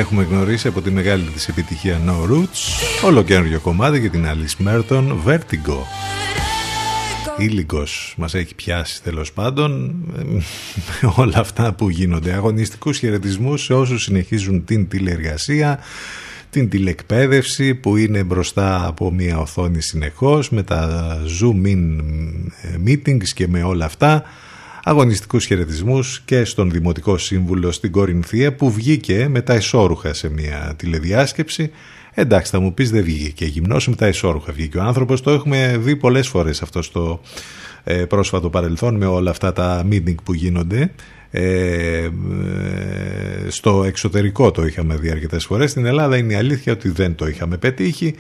[0.03, 5.17] Έχουμε γνωρίσει από τη μεγάλη της επιτυχία No Roots ολοκένουργιο κομμάτι για την Alice Merton
[5.27, 5.79] Vertigo.
[7.39, 9.95] Ήλικος μας έχει πιάσει τέλος πάντων
[11.17, 12.33] όλα αυτά που γίνονται.
[12.33, 15.79] Αγωνιστικούς χαιρετισμούς σε όσους συνεχίζουν την τηλεεργασία
[16.51, 22.01] την τηλεκπαίδευση που είναι μπροστά από μια οθόνη συνεχώς με τα zoom in
[22.87, 24.23] meetings και με όλα αυτά
[24.85, 30.75] αγωνιστικούς χαιρετισμούς και στον Δημοτικό Σύμβουλο στην Κορινθία που βγήκε με τα εσώρουχα σε μια
[30.77, 31.71] τηλεδιάσκεψη.
[32.15, 35.21] Εντάξει θα μου πεις δεν βγήκε και γυμνός με τα εσώρουχα βγήκε ο άνθρωπος.
[35.21, 37.21] Το έχουμε δει πολλές φορές αυτό στο
[37.85, 40.93] ε, πρόσφατο παρελθόν με όλα αυτά τα meeting που γίνονται.
[41.31, 42.09] Ε,
[43.49, 45.71] στο εξωτερικό το είχαμε δει αρκετές φορές.
[45.71, 48.15] Στην Ελλάδα είναι η αλήθεια ότι δεν το είχαμε πετύχει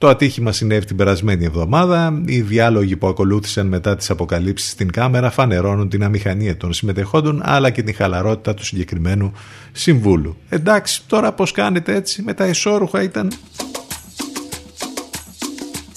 [0.00, 2.22] το ατύχημα συνέβη την περασμένη εβδομάδα.
[2.26, 7.70] Οι διάλογοι που ακολούθησαν μετά τις αποκαλύψεις στην κάμερα φανερώνουν την αμηχανία των συμμετεχόντων αλλά
[7.70, 9.32] και την χαλαρότητα του συγκεκριμένου
[9.72, 10.36] συμβούλου.
[10.48, 13.32] Εντάξει, τώρα πώς κάνετε έτσι, με τα ισόρουχα ήταν...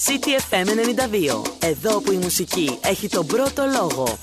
[0.06, 1.50] CTFM 92.
[1.60, 4.18] Εδώ που η μουσική έχει τον πρώτο λόγο.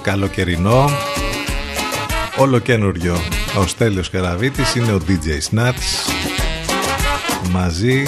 [0.00, 0.90] Υπέροχο, καλοκαιρινό,
[2.36, 3.16] ολοκένουριο.
[3.58, 6.12] Ο Στέλιος Καραβίτης είναι ο DJ Snats
[7.50, 8.02] μαζί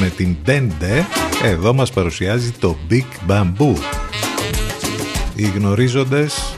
[0.00, 1.04] με την Dende
[1.42, 3.76] εδώ μας παρουσιάζει το Big Bamboo.
[5.34, 6.56] Οι γνωρίζοντες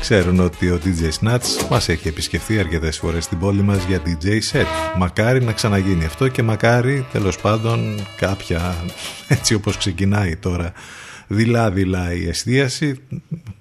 [0.00, 4.26] ξέρουν ότι ο DJ Snatch μας έχει επισκεφθεί αρκετές φορές στην πόλη μας για DJ
[4.52, 4.66] set.
[4.98, 8.74] Μακάρι να ξαναγίνει αυτό και μακάρι τέλος πάντων κάποια
[9.28, 10.72] έτσι όπως ξεκινάει τώρα
[11.26, 13.00] δειλά-δειλά η εστίαση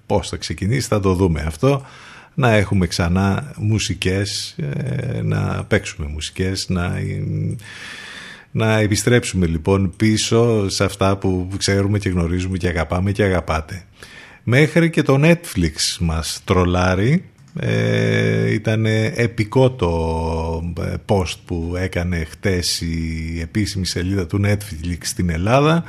[0.05, 1.85] πώς θα ξεκινήσει θα το δούμε αυτό
[2.33, 6.99] να έχουμε ξανά μουσικές ε, να παίξουμε μουσικές να
[8.55, 13.83] να επιστρέψουμε λοιπόν πίσω σε αυτά που ξέρουμε και γνωρίζουμε και αγαπάμε και αγαπάτε.
[14.43, 17.25] Μέχρι και το Netflix μας τρολάρει.
[17.59, 18.85] Ε, ήταν
[19.15, 25.83] επικό το ε, post που έκανε χτες η επίσημη σελίδα του Netflix στην Ελλάδα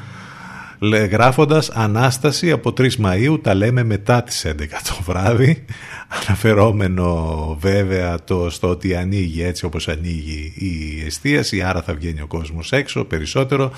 [1.10, 4.52] γράφοντας Ανάσταση από 3 Μαΐου τα λέμε μετά τις 11
[4.84, 5.64] το βράδυ
[6.08, 12.26] αναφερόμενο βέβαια το στο ότι ανοίγει έτσι όπως ανοίγει η εστίαση άρα θα βγαίνει ο
[12.26, 13.70] κόσμος έξω περισσότερο.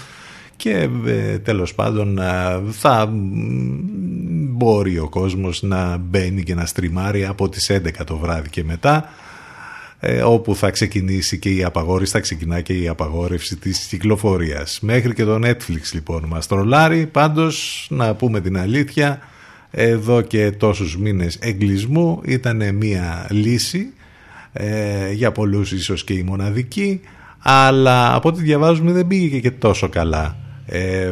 [0.56, 2.20] Και ε, τέλος πάντων
[2.70, 3.08] θα
[4.50, 9.08] μπορεί ο κόσμος να μπαίνει και να στριμάρει από τις 11 το βράδυ και μετά
[10.00, 14.78] ε, όπου θα ξεκινήσει και η απαγόρευση, θα ξεκινά και η απαγόρευση της κυκλοφορίας.
[14.80, 19.18] Μέχρι και το Netflix λοιπόν μας τρολάρει, πάντως να πούμε την αλήθεια,
[19.70, 23.92] εδώ και τόσους μήνες εγκλισμού ήταν μια λύση,
[24.52, 27.00] ε, για πολλούς ίσως και η μοναδική,
[27.38, 30.36] αλλά από ό,τι διαβάζουμε δεν πήγε και τόσο καλά.
[30.66, 31.10] Ε,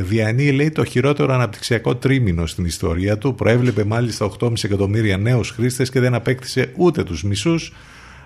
[0.00, 5.90] Διανύει λέει το χειρότερο αναπτυξιακό τρίμηνο στην ιστορία του προέβλεπε μάλιστα 8,5 εκατομμύρια νέους χρήστες
[5.90, 7.72] και δεν απέκτησε ούτε τους μισούς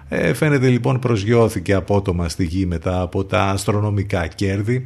[0.08, 4.84] ε, φαίνεται λοιπόν προσγειώθηκε απότομα στη γη μετά από τα αστρονομικά κέρδη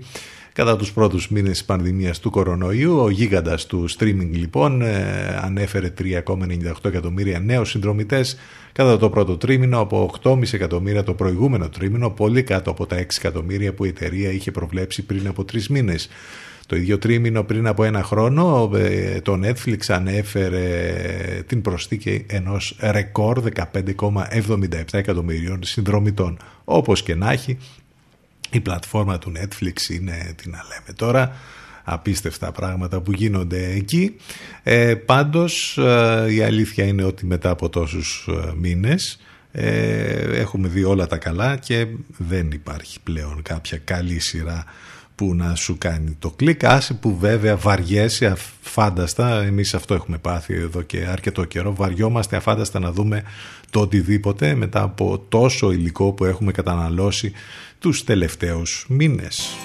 [0.59, 2.99] κατά τους πρώτους μήνες της πανδημίας του κορονοϊού.
[2.99, 8.37] Ο γίγαντας του streaming λοιπόν ε, ανέφερε 3,98 εκατομμύρια νέους συνδρομητές
[8.73, 13.01] κατά το πρώτο τρίμηνο από 8,5 εκατομμύρια το προηγούμενο τρίμηνο, πολύ κάτω από τα 6
[13.19, 16.09] εκατομμύρια που η εταιρεία είχε προβλέψει πριν από τρεις μήνες.
[16.69, 20.63] Το ίδιο τρίμηνο πριν από ένα χρόνο ε, το Netflix ανέφερε
[21.47, 23.43] την προσθήκη ενός ρεκόρ
[23.73, 26.39] 15,77 εκατομμυρίων συνδρομητών.
[26.65, 27.59] Όπως και να έχει
[28.51, 31.37] η πλατφόρμα του Netflix είναι, τι να λέμε τώρα,
[31.85, 34.17] απίστευτα πράγματα που γίνονται εκεί.
[34.63, 39.21] Ε, πάντως ε, η αλήθεια είναι ότι μετά από τόσους ε, μήνες
[40.33, 41.87] έχουμε δει όλα τα καλά και
[42.17, 44.65] δεν υπάρχει πλέον κάποια καλή σειρά
[45.19, 50.55] που να σου κάνει το κλικ άσε που βέβαια βαριέσαι αφάνταστα εμείς αυτό έχουμε πάθει
[50.55, 53.23] εδώ και αρκετό καιρό βαριόμαστε αφάνταστα να δούμε
[53.71, 57.33] το οτιδήποτε μετά από τόσο υλικό που έχουμε καταναλώσει
[57.79, 59.57] τους τελευταίους μήνες.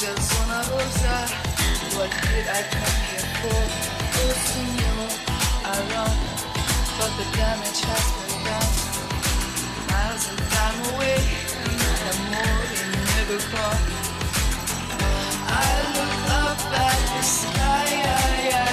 [0.00, 1.02] just wanna lose.
[1.96, 3.62] What did I come here for?
[4.14, 4.94] Losing you,
[5.64, 6.14] I run,
[6.98, 8.74] but the damage has been done.
[9.90, 11.18] Miles and time away,
[11.66, 12.90] and I'm more you
[13.22, 13.82] ever come.
[15.48, 16.16] I look
[16.46, 18.67] up at the sky.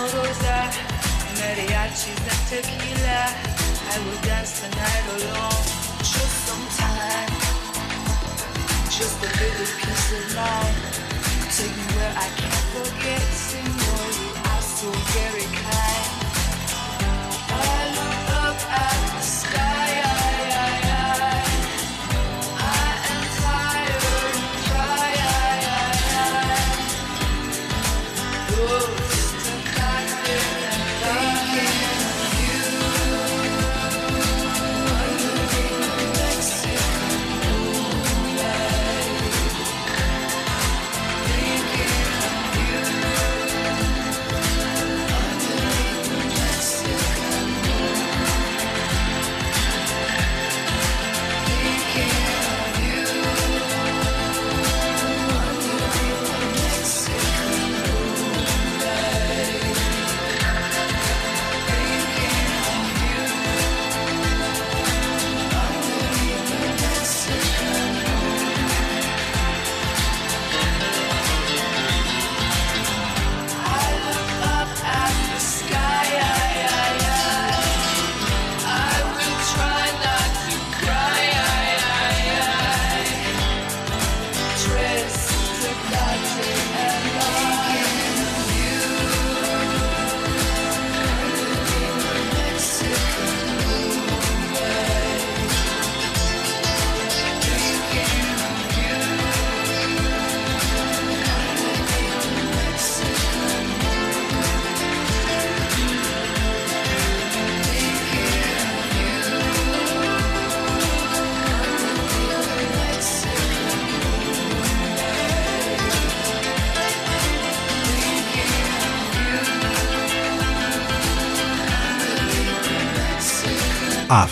[0.00, 0.58] Rosa,
[1.36, 3.20] mariachis and tequila.
[3.92, 5.64] I will dance the night alone,
[6.00, 7.28] just some time,
[8.88, 10.76] just a little peace of mind.
[11.52, 16.19] Take me where I can't forget, you are so very kind.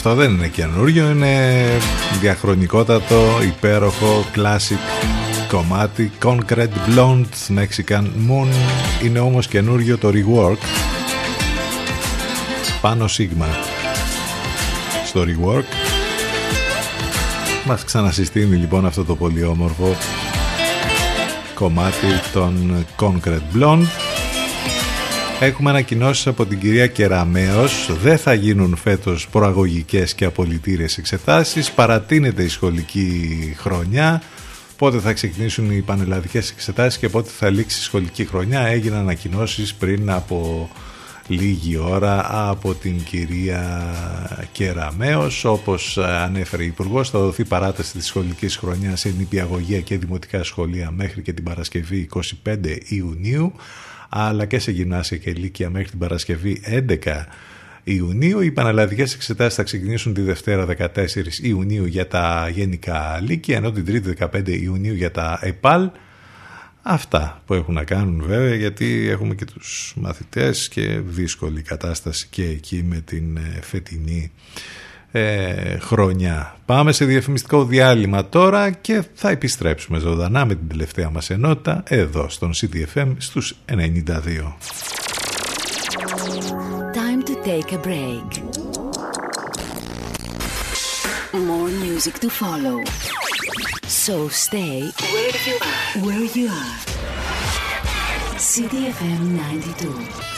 [0.09, 1.65] Αυτό δεν είναι καινούριο, είναι
[2.21, 4.79] διαχρονικότατο, υπέροχο, classic
[5.49, 6.11] κομμάτι.
[6.23, 8.49] Concrete Blonde Mexican Moon.
[9.05, 10.59] Είναι όμως καινούριο το rework.
[12.81, 13.47] Πάνω Sigma.
[15.07, 15.65] Στο rework.
[17.67, 19.97] Μας ξανασυστήνει λοιπόν αυτό το πολύ όμορφο
[21.55, 24.08] κομμάτι των Concrete Blonde
[25.40, 27.90] Έχουμε ανακοινώσεις από την κυρία Κεραμέως.
[28.02, 31.70] Δεν θα γίνουν φέτος προαγωγικές και απολυτήριες εξετάσεις.
[31.70, 34.23] Παρατείνεται η σχολική χρονιά.
[34.77, 38.60] Πότε θα ξεκινήσουν οι πανελλαδικές εξετάσεις και πότε θα λήξει η σχολική χρονιά.
[38.60, 40.69] Έγιναν ανακοινώσεις πριν από
[41.28, 43.94] λίγη ώρα από την κυρία
[44.52, 45.44] Κεραμέως.
[45.44, 50.90] Όπως ανέφερε η Υπουργός θα δοθεί παράταση της σχολικής χρονιάς σε νηπιαγωγεία και δημοτικά σχολεία
[50.90, 52.09] μέχρι και την Παρασκευή
[52.44, 52.56] 25
[52.89, 53.52] Ιουνίου
[54.09, 57.25] αλλά και σε γυμνάσια και ηλίκια μέχρι την Παρασκευή 11
[57.85, 58.41] Ιουνίου.
[58.41, 61.07] Οι πανελλαδικές εξετάσεις θα ξεκινήσουν τη Δευτέρα 14
[61.43, 65.91] Ιουνίου για τα γενικά λύκεια, ενώ την Τρίτη 15 Ιουνίου για τα ΕΠΑΛ.
[66.83, 72.45] Αυτά που έχουν να κάνουν βέβαια γιατί έχουμε και τους μαθητές και δύσκολη κατάσταση και
[72.45, 74.33] εκεί με την φετινή
[75.13, 76.57] ε, χρονιά.
[76.67, 82.29] Πάμε σε διαφημιστικό διάλειμμα τώρα και θα επιστρέψουμε ζωντανά με την τελευταία μας ενότητα εδώ
[82.29, 83.79] στον CTFM στους 92.
[86.95, 88.29] Time to take a break.
[91.51, 92.77] More music to follow.
[94.05, 94.79] So stay
[95.15, 95.83] where you are.
[96.07, 96.77] Where you are.
[98.51, 100.38] CTFM 92.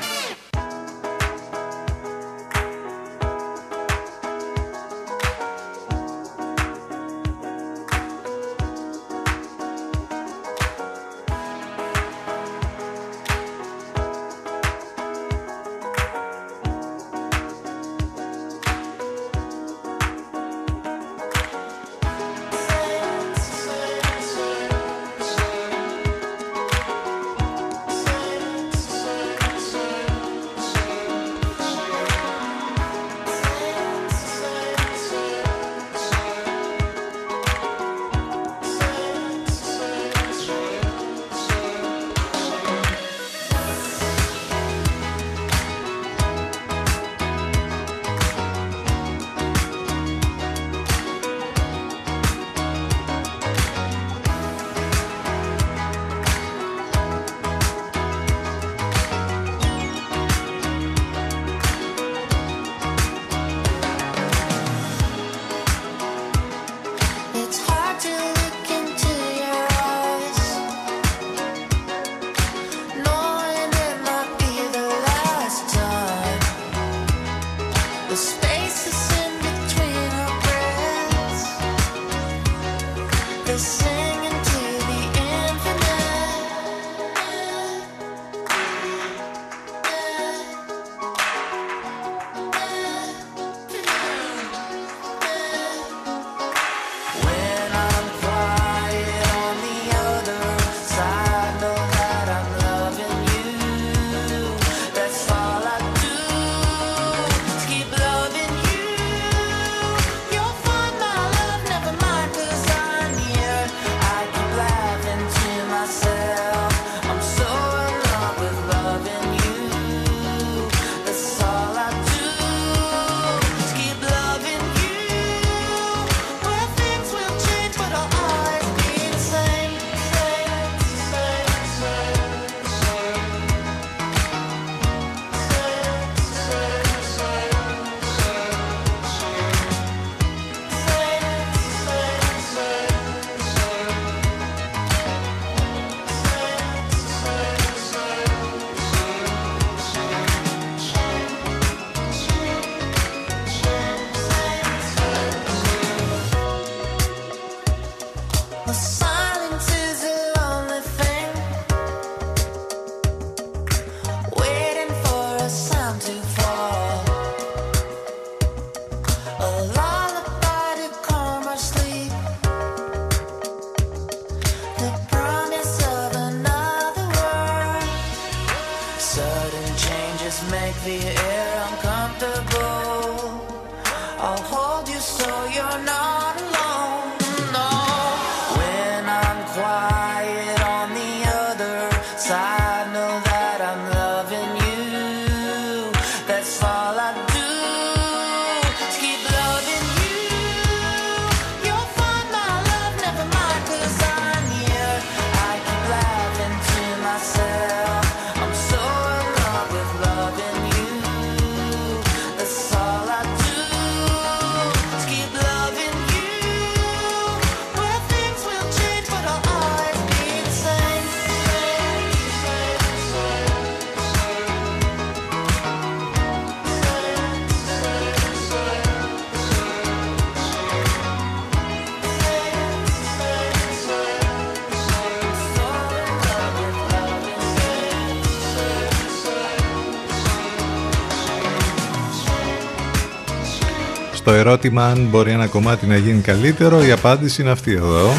[244.41, 248.09] Ερώτημα αν μπορεί ένα κομμάτι να γίνει καλύτερο, η απάντηση είναι αυτή εδώ.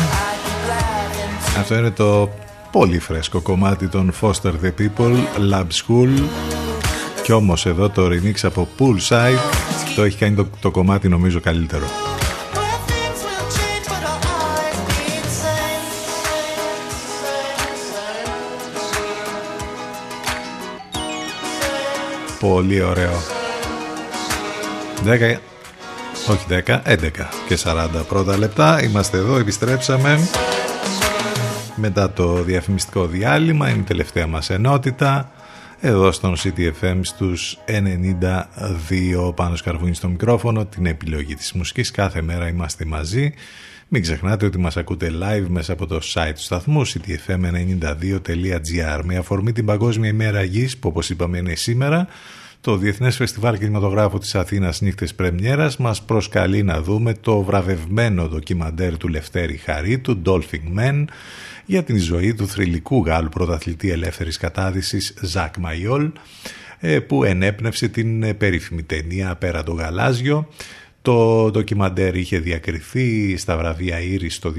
[1.59, 2.31] Αυτό είναι το
[2.73, 5.17] πολύ φρέσκο κομμάτι των Foster the People,
[5.53, 6.23] Lab School.
[7.23, 9.39] Κι όμως εδώ το remix από Poolside
[9.97, 11.85] το έχει κάνει το, το κομμάτι νομίζω καλύτερο.
[22.41, 23.23] Πολύ ωραίο.
[25.07, 25.52] 10
[26.29, 27.11] όχι 10, 11
[27.49, 28.83] και 40 πρώτα λεπτά.
[28.83, 30.19] Είμαστε εδώ, επιστρέψαμε
[31.77, 33.69] μετά το διαφημιστικό διάλειμμα.
[33.69, 35.33] Είναι η τελευταία μας ενότητα.
[35.81, 37.59] Εδώ στον CTFM στους
[39.27, 41.91] 92 πάνω σκαρβούνι στο μικρόφωνο την επιλογή της μουσικής.
[41.91, 43.35] Κάθε μέρα είμαστε μαζί.
[43.89, 49.53] Μην ξεχνάτε ότι μας ακούτε live μέσα από το site του σταθμού ctfm92.gr με αφορμή
[49.53, 52.09] την Παγκόσμια ημέρα γης που όπως είπαμε είναι σήμερα
[52.63, 58.97] το Διεθνές Φεστιβάλ Κινηματογράφου της Αθήνας Νύχτες Πρεμιέρας μας προσκαλεί να δούμε το βραβευμένο ντοκιμαντέρ
[58.97, 61.05] του Λευτέρη Χαρίτου, Dolphin Men,
[61.67, 66.11] για την ζωή του θρηλυκού Γάλλου πρωταθλητή ελεύθερης κατάδυσης Ζακ Μαϊόλ,
[66.79, 70.49] ε, που ενέπνευσε την περίφημη ταινία «Πέρα το γαλάζιο».
[71.03, 74.53] Το ντοκιμαντέρ είχε διακριθεί στα βραβεία Ήρης το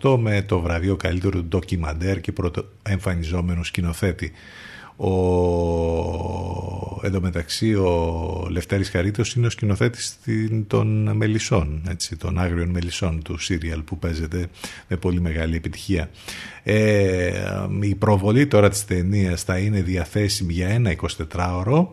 [0.00, 4.32] 2018 με το βραβείο καλύτερου ντοκιμαντέρ και πρωτοεμφανιζόμενου σκηνοθέτη.
[5.00, 5.10] Ο,
[7.02, 10.18] εντωμεταξύ ο Λευτέρης Χαρίτος είναι ο σκηνοθέτης
[10.66, 14.46] των Μελισσών, έτσι, των Άγριων Μελισσών του σύριαλ που παίζεται
[14.88, 16.10] με πολύ μεγάλη επιτυχία.
[16.62, 17.32] Ε,
[17.80, 20.94] η προβολή τώρα της ταινίας θα είναι διαθέσιμη για ένα
[21.34, 21.86] 24ωρο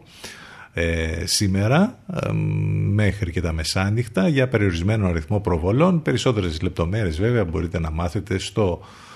[0.74, 2.32] ε, σήμερα ε,
[2.92, 6.02] μέχρι και τα μεσάνυχτα για περιορισμένο αριθμό προβολών.
[6.02, 9.07] Περισσότερες λεπτομέρειες βέβαια μπορείτε να μάθετε στο ε,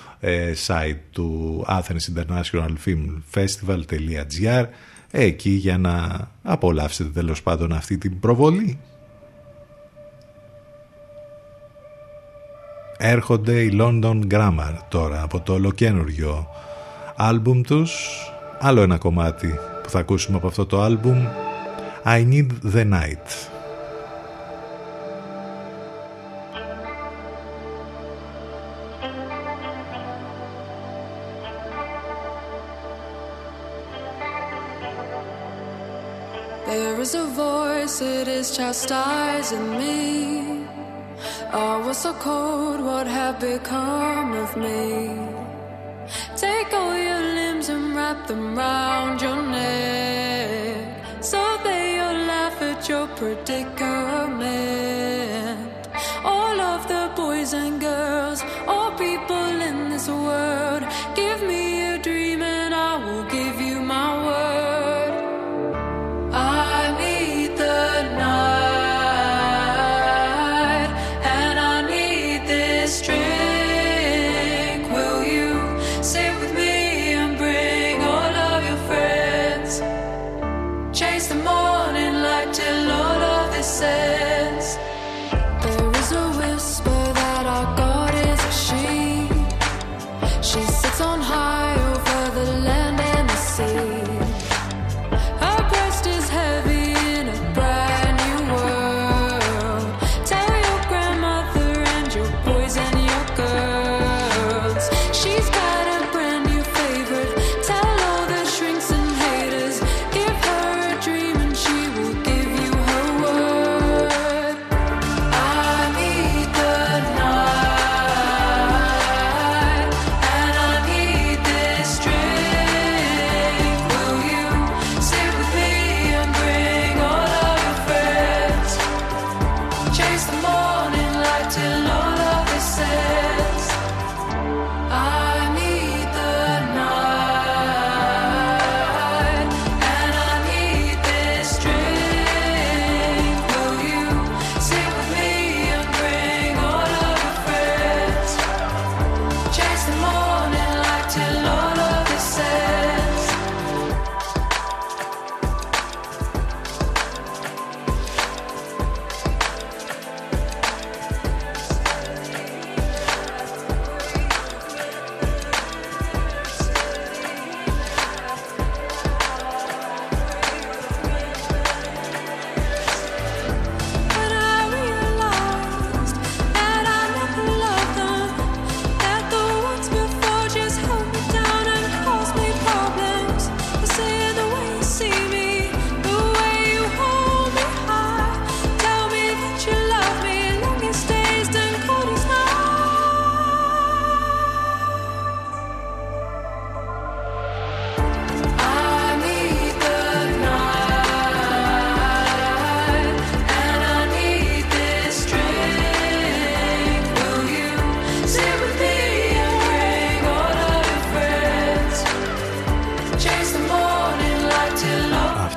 [0.68, 4.66] site του Athens International Film Festival.gr
[5.12, 8.80] εκεί για να απολαύσετε τέλος πάντων αυτή την προβολή.
[12.98, 16.48] Έρχονται οι London Grammar τώρα από το ολοκένουργιο
[17.16, 17.92] άλμπουμ τους.
[18.60, 21.26] Άλλο ένα κομμάτι που θα ακούσουμε από αυτό το άλμπουμ
[22.06, 23.51] I Need the Night.
[38.00, 40.66] It is chastising me.
[41.52, 45.18] I was so cold, what have become of me?
[46.38, 51.24] Take all your limbs and wrap them round your neck.
[51.24, 54.42] So they all laugh at your predicament.
[56.24, 60.84] All of the boys and girls, all people in this world,
[61.16, 61.61] give me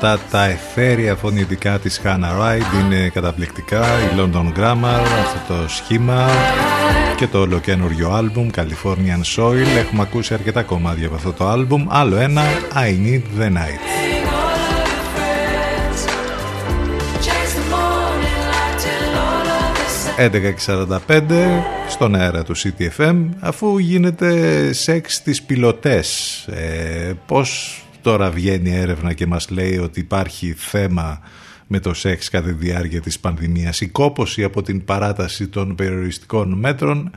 [0.04, 6.28] Αυτά τα εθέρια φωνητικά της Hannah Wright είναι καταπληκτικά, η London Grammar, αυτό το σχήμα
[7.16, 9.66] και το ολοκένουργιο άλμπουμ Californian Soil.
[9.78, 11.86] Έχουμε ακούσει αρκετά κομμάτια από αυτό το άλμπουμ.
[11.88, 12.42] Άλλο ένα,
[12.74, 13.80] I Need The Night.
[17.26, 24.72] Chase the morning light till all of this 11.45 στον αέρα του CTFM αφού γίνεται
[24.72, 31.20] σεξ στις πιλωτές ε, πως τώρα βγαίνει έρευνα και μας λέει ότι υπάρχει θέμα
[31.66, 33.80] με το σεξ κατά τη διάρκεια της πανδημίας.
[33.80, 37.10] Η κόποση από την παράταση των περιοριστικών μέτρων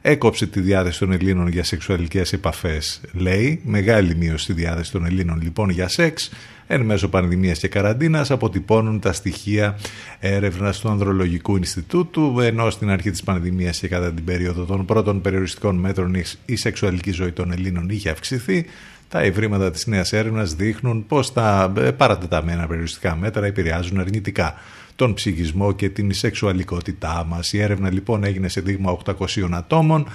[0.00, 3.60] έκοψε τη διάθεση των Ελλήνων για σεξουαλικές επαφές λέει.
[3.64, 6.30] Μεγάλη μείωση στη διάθεση των Ελλήνων λοιπόν για σεξ.
[6.66, 9.78] Εν μέσω πανδημίας και καραντίνας αποτυπώνουν τα στοιχεία
[10.20, 15.20] έρευνας του Ανδρολογικού Ινστιτούτου ενώ στην αρχή της πανδημίας και κατά την περίοδο των πρώτων
[15.20, 18.66] περιοριστικών μέτρων η σεξουαλική ζωή των Ελλήνων είχε αυξηθεί
[19.08, 24.54] τα ευρήματα της νέας έρευνας δείχνουν πως τα ε, παρατεταμένα περιοριστικά μέτρα επηρεάζουν αρνητικά
[24.96, 27.52] τον ψυχισμό και την σεξουαλικότητά μας.
[27.52, 30.06] Η έρευνα λοιπόν έγινε σε δείγμα 800 ατόμων.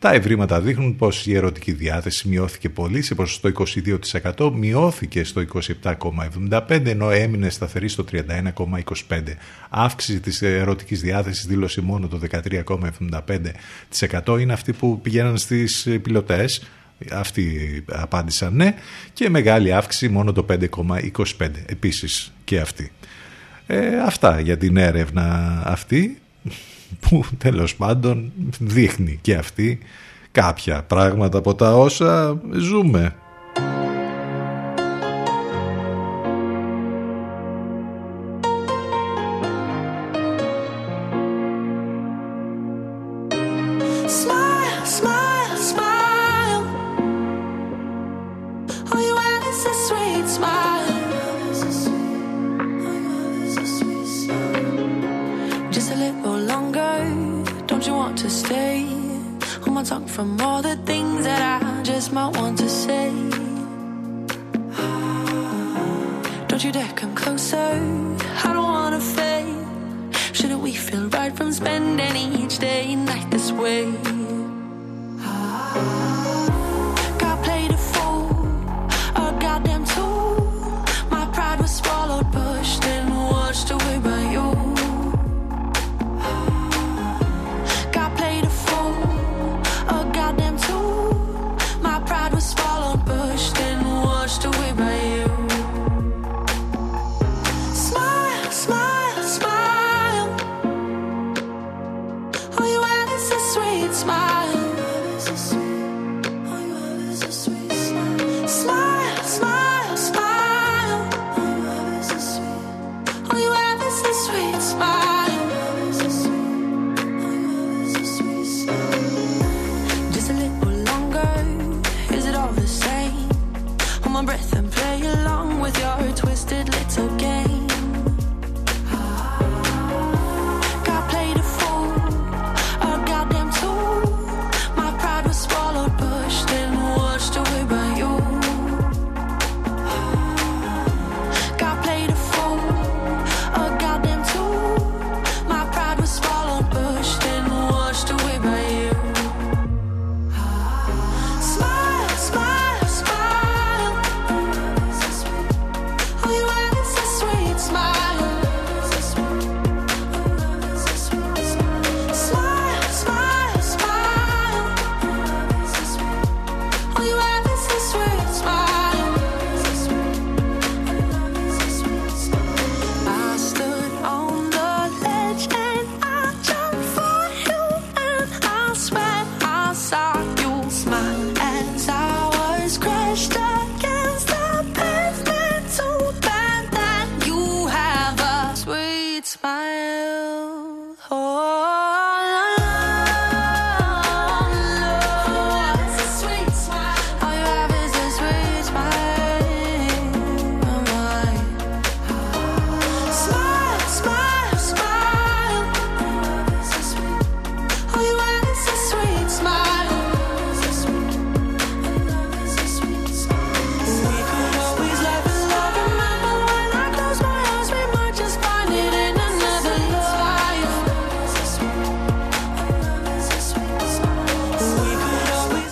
[0.00, 3.50] Τα ευρήματα δείχνουν πως η ερωτική διάθεση μειώθηκε πολύ σε ποσοστό
[4.36, 5.44] 22%, μειώθηκε στο
[6.48, 9.22] 27,75% ενώ έμεινε σταθερή στο 31,25%.
[9.68, 12.20] Αύξηση της ερωτικής διάθεσης δήλωσε μόνο το
[14.24, 16.62] 13,75% είναι αυτοί που πηγαίναν στις πιλωτές
[17.12, 18.74] αυτοί απάντησαν ναι
[19.12, 20.60] και μεγάλη αύξηση μόνο το 5,25
[21.66, 22.92] επίσης και αυτοί.
[23.66, 26.18] Ε, αυτά για την έρευνα αυτή
[27.00, 29.78] που τέλος πάντων δείχνει και αυτή
[30.32, 33.14] κάποια πράγματα από τα όσα ζούμε.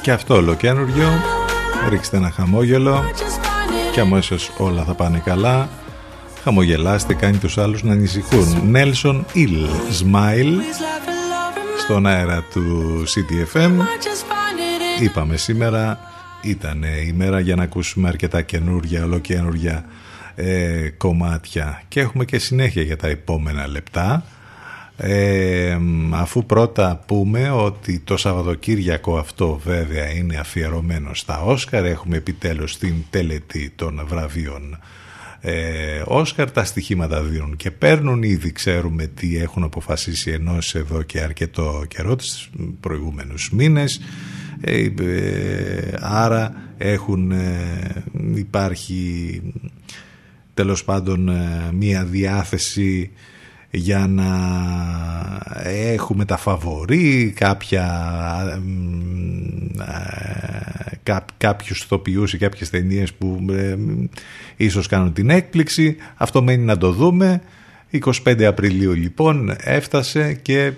[0.06, 1.08] Και αυτό ολοκένουργιο.
[1.88, 5.68] Ρίξτε ένα χαμόγελο just find it και αμέσως όλα θα πάνε καλά.
[6.42, 8.72] Χαμογελάστε, κάνει τους άλλους να ανησυχούν.
[8.74, 9.66] Nelson Ill,
[10.02, 10.52] Smile,
[11.78, 13.70] στον αέρα του CTFM.
[13.70, 14.58] just find
[14.98, 15.98] it in Είπαμε σήμερα
[16.42, 19.84] ήταν η μέρα για να ακούσουμε αρκετά καινούργια, ολοκένουργια
[20.34, 24.24] ε, κομμάτια και έχουμε και συνέχεια για τα επόμενα λεπτά.
[24.96, 25.78] Ε,
[26.10, 32.94] αφού πρώτα πούμε ότι το Σαββατοκύριακο αυτό βέβαια είναι αφιερωμένο στα Όσκαρ έχουμε επιτέλους την
[33.10, 34.78] τελετή των βραβείων
[35.40, 41.20] ε, Όσκαρ τα στοιχήματα δίνουν και παίρνουν ήδη ξέρουμε τι έχουν αποφασίσει ενός εδώ και
[41.20, 42.50] αρκετό καιρό τους
[42.80, 44.00] προηγούμενους μήνες
[44.60, 48.04] ε, ε, άρα έχουν ε,
[48.34, 49.42] υπάρχει
[50.54, 53.10] τέλος πάντων ε, μία διάθεση
[53.76, 54.26] για να
[55.64, 57.84] έχουμε τα φαβορή κάποια
[59.80, 63.76] ε, κά, κάποιους ηθοποιούς ή κάποιες ταινίες που ε,
[64.56, 65.96] ίσως κάνουν την έκπληξη.
[66.16, 67.42] Αυτό μένει να το δούμε.
[68.24, 70.72] 25 Απριλίου λοιπόν έφτασε και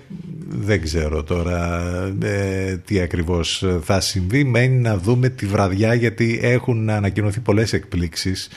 [0.47, 1.81] δεν ξέρω τώρα
[2.21, 4.43] ε, τι ακριβώς θα συμβεί.
[4.43, 8.49] Μένει να δούμε τη βραδιά γιατί έχουν ανακοινωθεί πολλές εκπλήξεις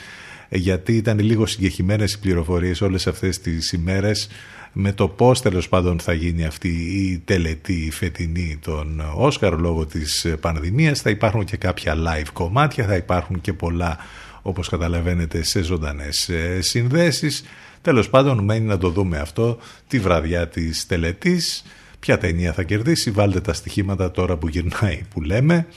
[0.53, 4.27] γιατί ήταν λίγο συγκεχημένες οι πληροφορίες όλες αυτές τις ημέρες
[4.73, 9.85] με το πώς τέλος πάντων θα γίνει αυτή η τελετή η φετινή των Όσκαρ λόγω
[9.85, 11.01] της πανδημίας.
[11.01, 13.97] Θα υπάρχουν και κάποια live κομμάτια θα υπάρχουν και πολλά
[14.41, 17.43] όπως καταλαβαίνετε σε ζωντανές συνδέσεις.
[17.81, 19.57] Τέλος πάντων μένει να το δούμε αυτό
[19.87, 21.63] τη βραδιά της τελετής.
[21.99, 25.67] Ποια ταινία θα κερδίσει βάλτε τα στοιχήματα τώρα που γυρνάει που λέμε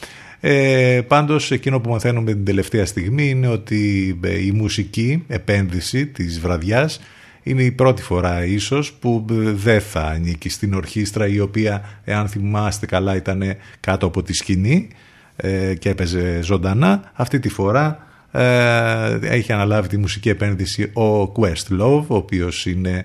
[0.41, 4.09] ε, πάντως εκείνο που μαθαίνουμε την τελευταία στιγμή είναι ότι
[4.47, 7.01] η μουσική επένδυση της βραδιάς
[7.43, 12.87] είναι η πρώτη φορά ίσως που δεν θα ανήκει στην ορχήστρα η οποία εάν θυμάστε
[12.87, 13.43] καλά ήταν
[13.81, 14.89] κάτω από τη σκηνή
[15.37, 17.11] ε, και έπαιζε ζωντανά.
[17.15, 23.05] Αυτή τη φορά ε, έχει αναλάβει τη μουσική επένδυση ο Quest Love ο οποίος είναι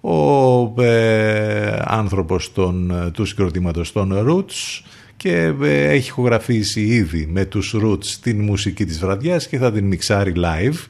[0.00, 4.82] ο ε, άνθρωπος των, του συγκροτήματος των Roots
[5.18, 10.32] και έχει ηχογραφήσει ήδη με τους Roots την μουσική της βραδιάς και θα την μιξάρει
[10.36, 10.86] live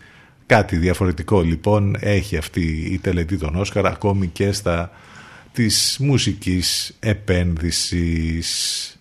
[0.48, 4.90] Κάτι διαφορετικό λοιπόν έχει αυτή η τελετή των Όσκαρ ακόμη και στα
[5.52, 8.92] της μουσικής επένδυσης.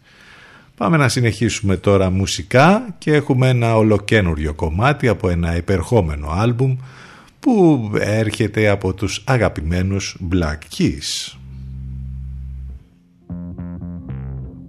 [0.78, 6.78] Πάμε να συνεχίσουμε τώρα μουσικά και έχουμε ένα ολοκένουριο κομμάτι από ένα υπερχόμενο άλμπουμ
[7.40, 11.38] που έρχεται από τους αγαπημένους Black Keys.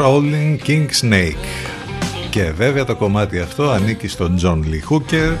[0.00, 1.46] Crawling King Snake.
[2.30, 5.36] Και βέβαια το κομμάτι αυτό ανήκει στον John Lee Hooker.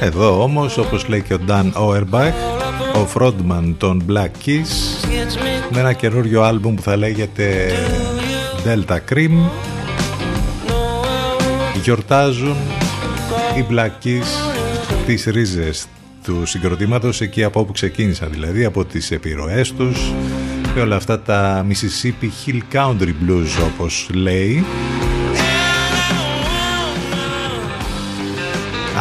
[0.00, 2.32] Εδώ όμως όπως λέει και ο Dan Auerbach
[2.94, 5.06] ο frontman των Black Keys
[5.70, 7.70] με ένα καινούριο άλμπουμ που θα λέγεται
[8.64, 9.50] Delta Cream.
[11.82, 12.56] Γιορτάζουν
[13.58, 14.52] Οι Black Keys
[15.06, 15.86] τις ρίζες
[16.24, 20.12] του συγκροτήματος εκεί από όπου ξεκίνησαν δηλαδή από τις επιρροές τους
[20.74, 24.64] και όλα αυτά τα Mississippi Hill Country Blues όπως λέει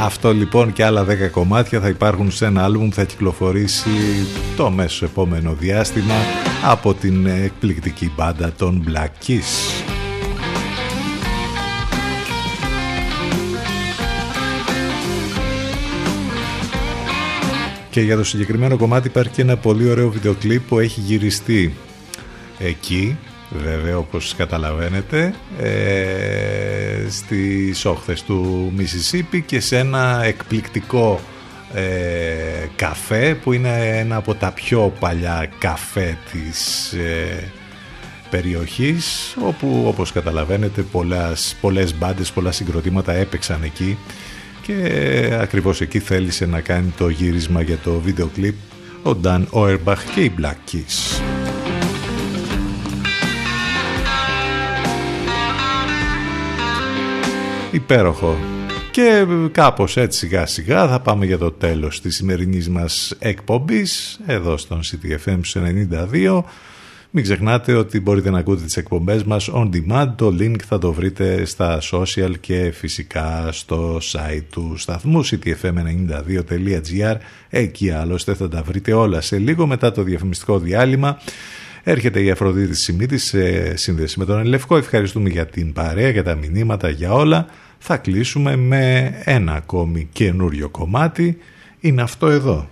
[0.03, 3.89] Αυτό λοιπόν και άλλα 10 κομμάτια θα υπάρχουν σε ένα άλμπουμ που θα κυκλοφορήσει
[4.55, 6.15] το μέσο επόμενο διάστημα
[6.63, 9.76] από την εκπληκτική μπάντα των Black Keys.
[17.97, 21.73] Και για το συγκεκριμένο κομμάτι υπάρχει και ένα πολύ ωραίο βιντεοκλίπ που έχει γυριστεί
[22.59, 23.17] εκεί,
[23.49, 31.19] βέβαια όπως καταλαβαίνετε, ε, στις όχθες του Μισισίπη και σε ένα εκπληκτικό
[31.73, 31.81] ε,
[32.75, 37.51] καφέ που είναι ένα από τα πιο παλιά καφέ της ε,
[38.29, 43.97] περιοχής όπου όπως καταλαβαίνετε πολλές, πολλές μπάντες, πολλά συγκροτήματα έπαιξαν εκεί
[44.67, 48.55] και ακριβώς εκεί θέλησε να κάνει το γύρισμα για το βίντεο κλιπ
[49.03, 51.21] ο Νταν Όερμπαχ και οι Black Keys.
[57.71, 58.37] Υπέροχο.
[58.91, 64.57] Και κάπως έτσι σιγά σιγά θα πάμε για το τέλος της σημερινής μας εκπομπής εδώ
[64.57, 66.43] στον CTFM 92
[67.11, 70.13] μην ξεχνάτε ότι μπορείτε να ακούτε τις εκπομπές μας on demand.
[70.15, 77.15] Το link θα το βρείτε στα social και φυσικά στο site του σταθμού ctfm92.gr.
[77.49, 79.21] Εκεί άλλωστε θα τα βρείτε όλα.
[79.21, 81.17] Σε λίγο μετά το διαφημιστικό διάλειμμα
[81.83, 84.77] έρχεται η Αφροδίτη Σιμίτη σε σύνδεση με τον Ελευκό.
[84.77, 87.45] Ευχαριστούμε για την παρέα, για τα μηνύματα, για όλα.
[87.77, 91.37] Θα κλείσουμε με ένα ακόμη καινούριο κομμάτι.
[91.79, 92.69] Είναι αυτό εδώ.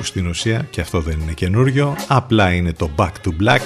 [0.00, 3.60] Που στην ουσία και αυτό δεν είναι καινούριο απλά είναι το Back to Black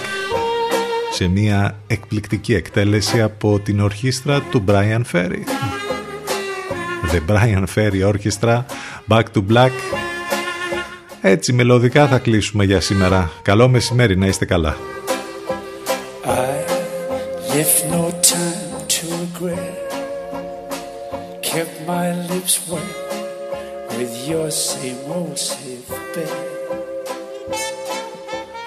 [1.13, 5.43] σε μια εκπληκτική εκτέλεση από την ορχήστρα του Brian Ferry.
[7.13, 8.63] The Brian Ferry Orchestra
[9.09, 9.71] Back to Black.
[11.21, 13.31] Έτσι μελωδικά θα κλείσουμε για σήμερα.
[13.43, 14.77] Καλό μεσημέρι να είστε καλά.
[16.25, 16.57] I
[17.53, 19.77] left no time to regret.
[21.43, 23.04] Kept my lips wet
[23.97, 25.39] with your same old
[26.15, 26.29] bet.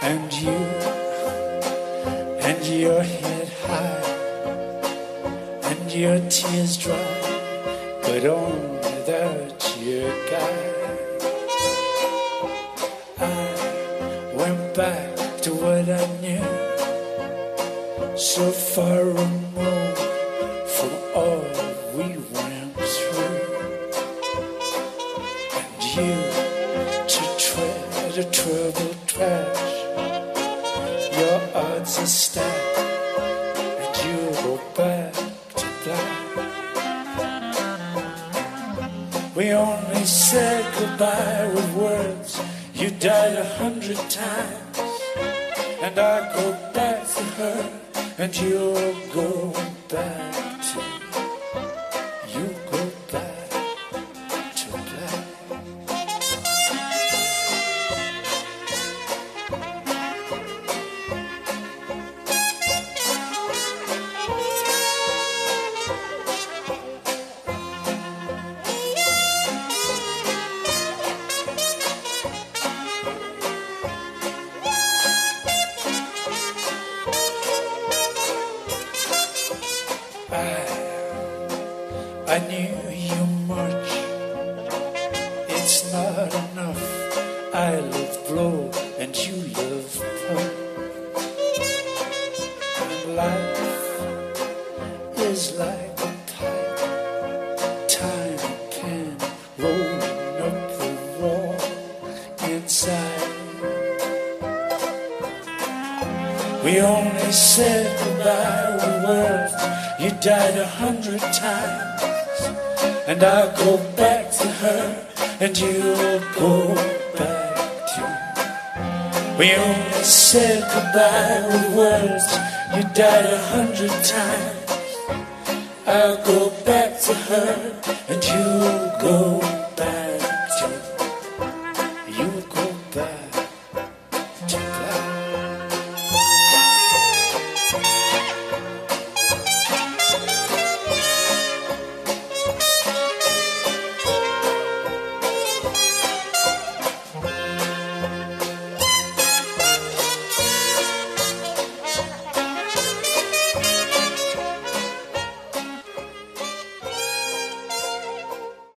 [0.01, 0.59] And you,
[2.47, 4.03] and your head high,
[5.69, 7.13] and your tears dry,
[8.03, 10.57] but on without your guy.
[13.19, 13.21] I
[14.33, 16.47] went back to what I knew,
[18.17, 19.46] so far removed
[40.97, 42.41] goodbye with words.
[42.73, 44.79] You died a hundred times,
[45.81, 47.69] and I go back to her,
[48.17, 49.26] and you'll go